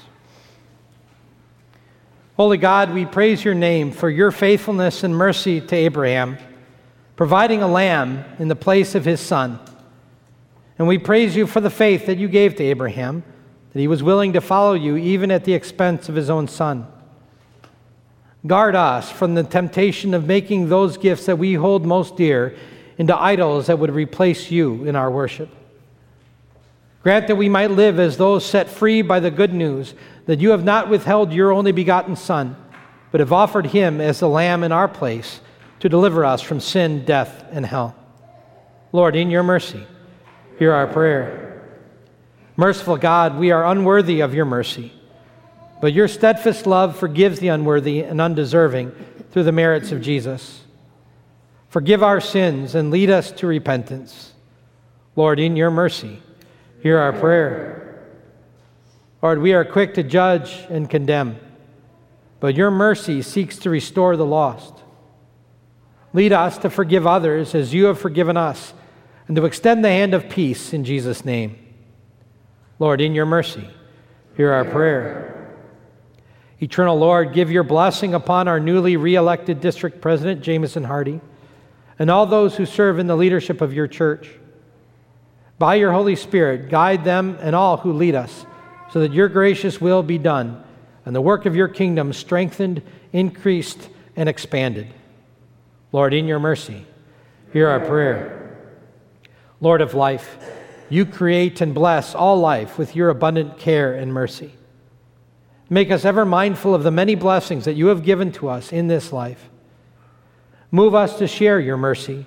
Holy 2.38 2.57
God, 2.57 2.93
we 2.93 3.05
praise 3.05 3.43
your 3.43 3.53
name 3.53 3.91
for 3.91 4.09
your 4.09 4.32
faithfulness 4.32 5.03
and 5.03 5.13
mercy 5.13 5.59
to 5.59 5.76
Abraham, 5.76 6.38
providing 7.17 7.61
a 7.61 7.67
lamb 7.67 8.24
in 8.39 8.47
the 8.47 8.55
place 8.55 8.95
of 8.95 9.03
his 9.03 9.20
son. 9.20 9.59
And 10.78 10.88
we 10.88 10.97
praise 10.97 11.36
you 11.36 11.45
for 11.45 11.59
the 11.59 11.70
faith 11.70 12.05
that 12.05 12.17
you 12.17 12.30
gave 12.30 12.55
to 12.55 12.63
Abraham, 12.63 13.26
that 13.74 13.80
he 13.82 13.89
was 13.89 14.01
willing 14.01 14.32
to 14.32 14.39
follow 14.39 14.76
you 14.76 14.95
even 14.95 15.30
at 15.30 15.43
the 15.43 15.53
expense 15.53 16.07
of 16.07 16.15
his 16.15 16.30
own 16.30 16.47
son. 16.47 16.88
Guard 18.47 18.75
us 18.75 19.11
from 19.11 19.35
the 19.35 19.43
temptation 19.43 20.13
of 20.13 20.25
making 20.25 20.69
those 20.69 20.97
gifts 20.97 21.25
that 21.25 21.37
we 21.37 21.55
hold 21.55 21.85
most 21.85 22.15
dear 22.15 22.55
into 22.97 23.19
idols 23.19 23.67
that 23.67 23.79
would 23.79 23.91
replace 23.91 24.49
you 24.49 24.85
in 24.85 24.95
our 24.95 25.11
worship. 25.11 25.49
Grant 27.03 27.27
that 27.27 27.35
we 27.35 27.49
might 27.49 27.71
live 27.71 27.99
as 27.99 28.17
those 28.17 28.45
set 28.45 28.69
free 28.69 29.01
by 29.01 29.19
the 29.19 29.31
good 29.31 29.53
news 29.53 29.93
that 30.25 30.39
you 30.39 30.51
have 30.51 30.63
not 30.63 30.89
withheld 30.89 31.33
your 31.33 31.51
only 31.51 31.71
begotten 31.71 32.15
Son, 32.15 32.55
but 33.11 33.19
have 33.19 33.33
offered 33.33 33.67
him 33.67 33.99
as 33.99 34.19
the 34.19 34.29
Lamb 34.29 34.63
in 34.63 34.71
our 34.71 34.87
place 34.87 35.41
to 35.79 35.89
deliver 35.89 36.23
us 36.25 36.41
from 36.41 36.59
sin, 36.59 37.05
death, 37.05 37.45
and 37.51 37.65
hell. 37.65 37.95
Lord, 38.91 39.15
in 39.15 39.31
your 39.31 39.43
mercy, 39.43 39.85
hear 40.57 40.73
our 40.73 40.87
prayer. 40.87 41.61
Merciful 42.57 42.97
God, 42.97 43.37
we 43.37 43.51
are 43.51 43.65
unworthy 43.65 44.19
of 44.19 44.33
your 44.33 44.45
mercy. 44.45 44.91
But 45.82 45.93
your 45.93 46.07
steadfast 46.07 46.67
love 46.67 46.97
forgives 46.97 47.39
the 47.39 47.47
unworthy 47.49 48.01
and 48.01 48.19
undeserving 48.19 48.91
through 49.32 49.43
the 49.43 49.51
merits 49.51 49.91
of 49.91 50.01
Jesus. 50.01 50.63
Forgive 51.69 52.03
our 52.03 52.19
sins 52.19 52.75
and 52.75 52.91
lead 52.91 53.09
us 53.09 53.32
to 53.34 53.47
repentance. 53.47 54.34
Lord, 55.15 55.39
in 55.39 55.55
your 55.55 55.71
mercy, 55.71 56.21
hear 56.82 56.97
our 56.97 57.13
prayer. 57.13 58.07
Lord, 59.21 59.39
we 59.39 59.53
are 59.53 59.65
quick 59.65 59.93
to 59.95 60.03
judge 60.03 60.65
and 60.69 60.89
condemn, 60.89 61.38
but 62.39 62.55
your 62.55 62.71
mercy 62.71 63.21
seeks 63.21 63.57
to 63.59 63.69
restore 63.69 64.17
the 64.17 64.25
lost. 64.25 64.73
Lead 66.13 66.34
us 66.34 66.57
to 66.59 66.69
forgive 66.69 67.05
others 67.05 67.53
as 67.53 67.73
you 67.73 67.86
have 67.86 67.99
forgiven 67.99 68.36
us, 68.36 68.73
and 69.27 69.36
to 69.36 69.45
extend 69.45 69.86
the 69.86 69.89
hand 69.89 70.13
of 70.13 70.30
peace 70.30 70.73
in 70.73 70.84
Jesus' 70.84 71.23
name. 71.23 71.57
Lord, 72.80 72.99
in 72.99 73.13
your 73.13 73.27
mercy, 73.27 73.69
hear 74.36 74.51
our 74.51 74.65
prayer. 74.65 75.38
Eternal 76.62 76.97
Lord, 76.97 77.34
give 77.34 77.49
your 77.49 77.64
blessing 77.64 78.14
upon 78.14 78.47
our 78.49 78.60
newly 78.60 78.97
re-elected 78.97 79.62
district 79.62 80.01
president, 80.01 80.41
Jameson 80.41 80.84
Hardy, 80.84 81.22
and 81.97 82.12
all 82.12 82.26
those 82.26 82.57
who 82.57 82.66
serve 82.66 82.99
in 82.99 83.07
the 83.07 83.16
leadership 83.16 83.62
of 83.62 83.74
your 83.74 83.88
church. 83.88 84.30
By 85.57 85.76
your 85.76 85.93
Holy 85.93 86.16
Spirit, 86.16 86.70
guide 86.70 87.03
them 87.03 87.38
and 87.41 87.55
all 87.55 87.78
who 87.78 87.93
lead 87.93 88.16
us, 88.16 88.45
so 88.91 88.99
that 88.99 89.14
your 89.14 89.30
gracious 89.30 89.80
will 89.80 90.03
be 90.03 90.18
done, 90.18 90.64
and 91.05 91.16
the 91.16 91.22
work 91.22 91.45
of 91.45 91.55
your 91.55 91.68
kingdom 91.70 92.12
strengthened, 92.12 92.82
increased, 93.14 93.89
and 94.16 94.28
expanded. 94.28 94.88
Lord, 95.91 96.14
in 96.14 96.28
your 96.28 96.39
mercy, 96.39 96.86
hear 97.53 97.70
our 97.70 97.80
prayer. 97.80 98.57
Lord 99.62 99.82
of 99.82 99.93
life, 99.93 100.38
you 100.89 101.05
create 101.05 101.62
and 101.62 101.74
bless 101.74 102.16
all 102.16 102.38
life 102.38 102.78
with 102.78 102.95
your 102.95 103.10
abundant 103.10 103.57
care 103.57 103.93
and 103.93 104.14
mercy. 104.14 104.53
Make 105.70 105.91
us 105.91 106.03
ever 106.03 106.26
mindful 106.26 106.74
of 106.74 106.84
the 106.84 106.91
many 106.91 107.13
blessings 107.13 107.65
that 107.65 107.74
you 107.74 107.88
have 107.88 108.03
given 108.03 108.32
to 108.34 108.49
us 108.49 108.74
in 108.74 108.88
this 108.88 109.13
life. 109.13 109.49
Move 110.72 110.95
us 110.95 111.17
to 111.20 111.28
share 111.28 111.59
your 111.59 111.78
mercy, 111.78 112.26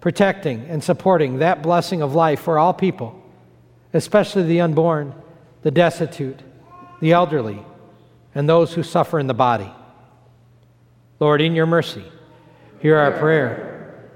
protecting 0.00 0.64
and 0.68 0.82
supporting 0.82 1.38
that 1.38 1.62
blessing 1.62 2.02
of 2.02 2.14
life 2.14 2.40
for 2.40 2.58
all 2.58 2.74
people, 2.74 3.22
especially 3.92 4.42
the 4.42 4.60
unborn, 4.60 5.14
the 5.62 5.70
destitute, 5.70 6.40
the 7.00 7.12
elderly, 7.12 7.64
and 8.34 8.48
those 8.48 8.74
who 8.74 8.82
suffer 8.82 9.18
in 9.18 9.26
the 9.26 9.34
body. 9.34 9.70
Lord, 11.20 11.40
in 11.40 11.54
your 11.54 11.66
mercy, 11.66 12.04
hear 12.80 12.96
our 12.96 13.12
prayer. 13.12 14.10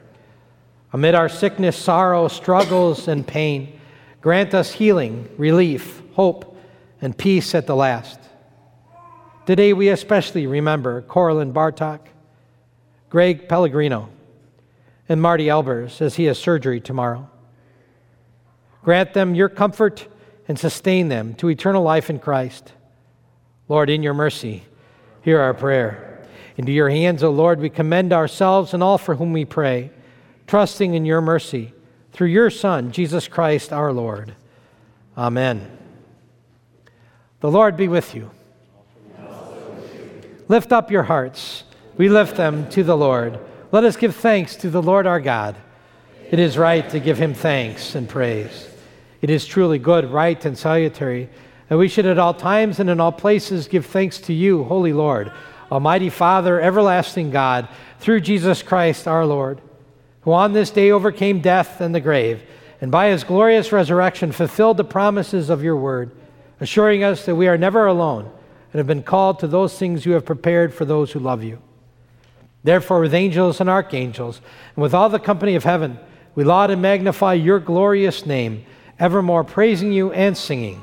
Amid 0.93 1.15
our 1.15 1.29
sickness, 1.29 1.77
sorrow, 1.77 2.29
struggles, 2.29 3.09
and 3.09 3.27
pain, 3.27 3.79
grant 4.21 4.55
us 4.55 4.73
healing, 4.73 5.29
relief, 5.37 6.03
hope, 6.15 6.57
and 7.01 7.17
peace 7.17 7.55
at 7.55 7.67
the 7.67 7.77
last. 7.77 8.19
Today 9.47 9.75
we 9.75 9.91
especially 9.91 10.47
remember 10.47 11.03
Corlin 11.03 11.53
Bartok, 11.53 12.01
Greg 13.11 13.47
Pellegrino, 13.47 14.09
and 15.07 15.21
Marty 15.21 15.47
Elbers 15.47 16.01
as 16.01 16.15
he 16.15 16.25
has 16.25 16.39
surgery 16.39 16.81
tomorrow. 16.81 17.29
Grant 18.83 19.13
them 19.13 19.35
your 19.35 19.51
comfort 19.51 20.07
and 20.49 20.59
sustain 20.59 21.09
them 21.09 21.35
to 21.35 21.51
eternal 21.51 21.83
life 21.83 22.09
in 22.09 22.19
Christ. 22.19 22.73
Lord, 23.69 23.91
in 23.91 24.03
your 24.03 24.15
mercy, 24.15 24.65
hear 25.21 25.41
our 25.41 25.53
prayer. 25.53 26.23
Into 26.57 26.73
your 26.73 26.89
hands, 26.89 27.23
O 27.23 27.31
Lord, 27.31 27.61
we 27.61 27.69
commend 27.69 28.15
ourselves 28.15 28.73
and 28.73 28.83
all 28.83 28.97
for 28.97 29.17
whom 29.17 29.35
we 29.35 29.45
pray, 29.45 29.91
trusting 30.47 30.95
in 30.95 31.05
your 31.05 31.21
mercy 31.21 31.75
through 32.13 32.29
your 32.29 32.49
Son, 32.49 32.93
Jesus 32.93 33.29
Christ 33.29 33.75
our 33.75 33.93
Lord. 33.93 34.35
Amen. 35.19 35.79
The 37.41 37.51
Lord 37.51 37.77
be 37.77 37.89
with 37.89 38.15
you. 38.15 38.31
Lift 40.49 40.73
up 40.73 40.91
your 40.91 41.05
hearts. 41.05 41.65
We 41.97 42.09
lift 42.09 42.37
them 42.37 42.69
to 42.71 42.83
the 42.83 42.97
Lord. 42.97 43.39
Let 43.73 43.85
us 43.85 43.97
give 43.97 44.15
thanks 44.15 44.57
to 44.57 44.69
the 44.69 44.83
Lord 44.83 45.07
our 45.07 45.21
God. 45.21 45.57
It 46.31 46.39
is 46.39 46.59
right 46.59 46.89
to 46.91 47.01
give 47.01 47.17
him 47.17 47.33
thanks 47.33 47.95
and 47.95 48.09
praise. 48.09 48.69
It 49.23 49.31
is 49.31 49.47
truly 49.47 49.79
good, 49.79 50.11
right, 50.11 50.45
and 50.45 50.57
salutary 50.59 51.31
And 51.71 51.79
we 51.79 51.89
should 51.89 52.05
at 52.05 52.19
all 52.19 52.35
times 52.35 52.79
and 52.79 52.91
in 52.91 53.01
all 53.01 53.13
places 53.13 53.69
give 53.69 53.87
thanks 53.87 54.19
to 54.19 54.35
you, 54.35 54.65
Holy 54.65 54.93
Lord, 54.93 55.33
Almighty 55.73 56.11
Father, 56.11 56.61
everlasting 56.61 57.31
God, 57.31 57.69
through 57.99 58.21
Jesus 58.21 58.63
Christ 58.63 59.09
our 59.09 59.25
Lord, 59.25 59.63
who 60.23 60.33
on 60.33 60.53
this 60.53 60.71
day 60.71 60.91
overcame 60.91 61.41
death 61.41 61.81
and 61.81 61.95
the 61.95 62.01
grave, 62.01 62.43
and 62.83 62.91
by 62.91 63.09
his 63.09 63.25
glorious 63.25 63.73
resurrection 63.73 64.31
fulfilled 64.31 64.77
the 64.77 64.85
promises 64.85 65.49
of 65.49 65.65
your 65.65 65.77
word, 65.77 66.11
assuring 66.61 67.03
us 67.03 67.25
that 67.25 67.35
we 67.35 67.49
are 67.49 67.57
never 67.57 67.87
alone 67.87 68.31
and 68.75 68.81
have 68.81 68.89
been 68.89 69.05
called 69.05 69.39
to 69.39 69.47
those 69.47 69.79
things 69.79 70.05
you 70.05 70.15
have 70.15 70.25
prepared 70.25 70.75
for 70.75 70.85
those 70.85 71.13
who 71.13 71.21
love 71.21 71.45
you. 71.45 71.63
Therefore, 72.65 72.99
with 72.99 73.15
angels 73.15 73.61
and 73.61 73.71
archangels, 73.71 74.41
and 74.75 74.83
with 74.83 74.93
all 74.93 75.09
the 75.09 75.21
company 75.21 75.55
of 75.55 75.63
heaven, 75.63 75.97
we 76.35 76.43
laud 76.43 76.73
and 76.73 76.83
magnify 76.83 77.35
your 77.35 77.61
glorious 77.61 78.27
name, 78.27 78.67
evermore 78.99 79.45
praising 79.45 79.93
you 79.93 80.11
and 80.11 80.37
singing. 80.37 80.83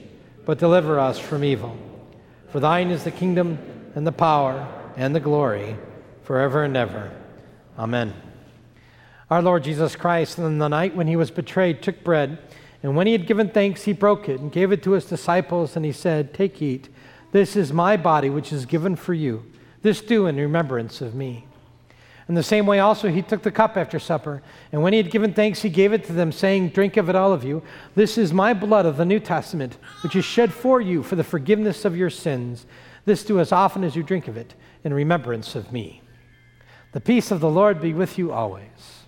but 0.45 0.57
deliver 0.57 0.99
us 0.99 1.19
from 1.19 1.43
evil. 1.43 1.77
For 2.49 2.59
thine 2.59 2.89
is 2.89 3.03
the 3.03 3.11
kingdom, 3.11 3.57
and 3.95 4.05
the 4.05 4.11
power, 4.11 4.67
and 4.95 5.15
the 5.15 5.19
glory 5.19 5.75
forever 6.23 6.63
and 6.63 6.77
ever. 6.77 7.11
Amen. 7.77 8.13
Our 9.29 9.41
Lord 9.41 9.63
Jesus 9.63 9.95
Christ, 9.95 10.37
in 10.37 10.59
the 10.59 10.67
night 10.67 10.95
when 10.95 11.07
he 11.07 11.15
was 11.15 11.31
betrayed, 11.31 11.81
took 11.81 12.03
bread, 12.03 12.37
and 12.83 12.95
when 12.95 13.07
he 13.07 13.13
had 13.13 13.27
given 13.27 13.49
thanks, 13.49 13.83
he 13.83 13.93
broke 13.93 14.27
it 14.27 14.39
and 14.39 14.51
gave 14.51 14.71
it 14.71 14.83
to 14.83 14.91
his 14.91 15.05
disciples, 15.05 15.75
and 15.75 15.85
he 15.85 15.91
said, 15.91 16.33
Take, 16.33 16.61
eat. 16.61 16.89
This 17.31 17.55
is 17.55 17.71
my 17.71 17.95
body, 17.95 18.29
which 18.29 18.51
is 18.51 18.65
given 18.65 18.95
for 18.95 19.13
you. 19.13 19.45
This 19.81 20.01
do 20.01 20.27
in 20.27 20.35
remembrance 20.35 21.01
of 21.01 21.15
me. 21.15 21.45
In 22.31 22.35
the 22.35 22.43
same 22.43 22.65
way, 22.65 22.79
also, 22.79 23.09
he 23.09 23.21
took 23.21 23.41
the 23.41 23.51
cup 23.51 23.75
after 23.75 23.99
supper, 23.99 24.41
and 24.71 24.81
when 24.81 24.93
he 24.93 24.97
had 25.03 25.11
given 25.11 25.33
thanks, 25.33 25.61
he 25.61 25.69
gave 25.69 25.91
it 25.91 26.05
to 26.05 26.13
them, 26.13 26.31
saying, 26.31 26.69
Drink 26.69 26.95
of 26.95 27.09
it, 27.09 27.15
all 27.17 27.33
of 27.33 27.43
you. 27.43 27.61
This 27.93 28.17
is 28.17 28.31
my 28.31 28.53
blood 28.53 28.85
of 28.85 28.95
the 28.95 29.03
New 29.03 29.19
Testament, 29.19 29.77
which 30.01 30.15
is 30.15 30.23
shed 30.23 30.53
for 30.53 30.79
you 30.79 31.03
for 31.03 31.17
the 31.17 31.25
forgiveness 31.25 31.83
of 31.83 31.97
your 31.97 32.09
sins. 32.09 32.65
This 33.03 33.25
do 33.25 33.41
as 33.41 33.51
often 33.51 33.83
as 33.83 33.97
you 33.97 34.03
drink 34.03 34.29
of 34.29 34.37
it 34.37 34.55
in 34.85 34.93
remembrance 34.93 35.55
of 35.55 35.73
me. 35.73 36.03
The 36.93 37.01
peace 37.01 37.31
of 37.31 37.41
the 37.41 37.49
Lord 37.49 37.81
be 37.81 37.93
with 37.93 38.17
you 38.17 38.31
always. 38.31 39.00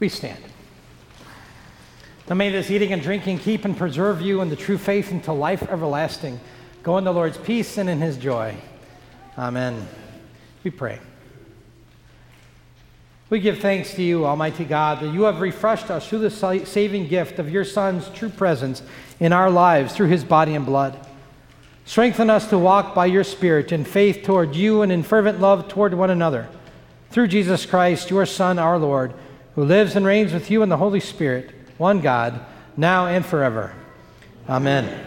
We 0.00 0.08
stand. 0.08 0.42
Now 2.28 2.34
may 2.34 2.50
this 2.50 2.70
eating 2.70 2.92
and 2.92 3.02
drinking 3.02 3.40
keep 3.40 3.64
and 3.64 3.76
preserve 3.76 4.20
you 4.22 4.40
in 4.40 4.48
the 4.48 4.56
true 4.56 4.78
faith 4.78 5.10
until 5.10 5.36
life 5.36 5.62
everlasting. 5.68 6.40
Go 6.82 6.96
in 6.96 7.04
the 7.04 7.12
Lord's 7.12 7.36
peace 7.36 7.76
and 7.76 7.88
in 7.88 8.00
his 8.00 8.16
joy. 8.16 8.56
Amen. 9.36 9.86
We 10.64 10.70
pray. 10.70 11.00
We 13.28 13.40
give 13.40 13.58
thanks 13.58 13.94
to 13.94 14.02
you, 14.02 14.24
Almighty 14.26 14.64
God, 14.64 15.00
that 15.00 15.12
you 15.12 15.22
have 15.24 15.40
refreshed 15.40 15.90
us 15.90 16.08
through 16.08 16.28
the 16.28 16.64
saving 16.64 17.06
gift 17.06 17.38
of 17.38 17.50
your 17.50 17.64
Son's 17.64 18.08
true 18.08 18.30
presence 18.30 18.82
in 19.20 19.32
our 19.32 19.50
lives 19.50 19.94
through 19.94 20.08
his 20.08 20.24
body 20.24 20.54
and 20.54 20.64
blood. 20.64 20.98
Strengthen 21.84 22.30
us 22.30 22.48
to 22.50 22.58
walk 22.58 22.94
by 22.94 23.06
your 23.06 23.24
Spirit 23.24 23.70
in 23.70 23.84
faith 23.84 24.22
toward 24.22 24.54
you 24.54 24.82
and 24.82 24.90
in 24.90 25.02
fervent 25.02 25.40
love 25.40 25.68
toward 25.68 25.94
one 25.94 26.10
another. 26.10 26.48
Through 27.10 27.28
Jesus 27.28 27.66
Christ, 27.66 28.10
your 28.10 28.26
Son, 28.26 28.58
our 28.58 28.78
Lord 28.78 29.12
who 29.54 29.64
lives 29.64 29.96
and 29.96 30.06
reigns 30.06 30.32
with 30.32 30.50
you 30.50 30.62
in 30.62 30.68
the 30.68 30.76
Holy 30.76 31.00
Spirit, 31.00 31.50
one 31.78 32.00
God, 32.00 32.40
now 32.76 33.06
and 33.06 33.24
forever. 33.24 33.72
Amen. 34.48 35.06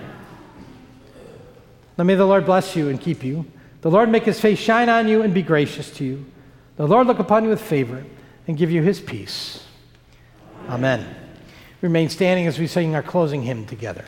Now 1.98 2.04
may 2.04 2.16
the 2.16 2.26
Lord 2.26 2.46
bless 2.46 2.76
you 2.76 2.89
and 2.89 3.00
keep 3.00 3.24
you. 3.24 3.46
The 3.82 3.91
Lord 3.91 4.10
make 4.10 4.24
his 4.24 4.39
face 4.39 4.60
shine 4.60 4.89
on 4.89 5.08
you 5.08 5.22
and 5.22 5.34
be 5.34 5.41
gracious 5.41 5.91
to 5.98 6.06
you. 6.06 6.26
The 6.78 6.88
Lord 6.88 7.08
look 7.08 7.20
upon 7.20 7.44
you 7.44 7.50
with 7.50 7.62
favor 7.62 8.04
and 8.48 8.58
give 8.58 8.72
you 8.72 8.82
his 8.82 9.00
peace. 9.00 9.66
Amen. 10.70 11.16
Remain 11.82 12.10
standing 12.10 12.48
as 12.48 12.58
we 12.58 12.68
sing 12.68 12.96
our 12.96 13.04
closing 13.04 13.44
hymn 13.44 13.66
together. 13.66 14.06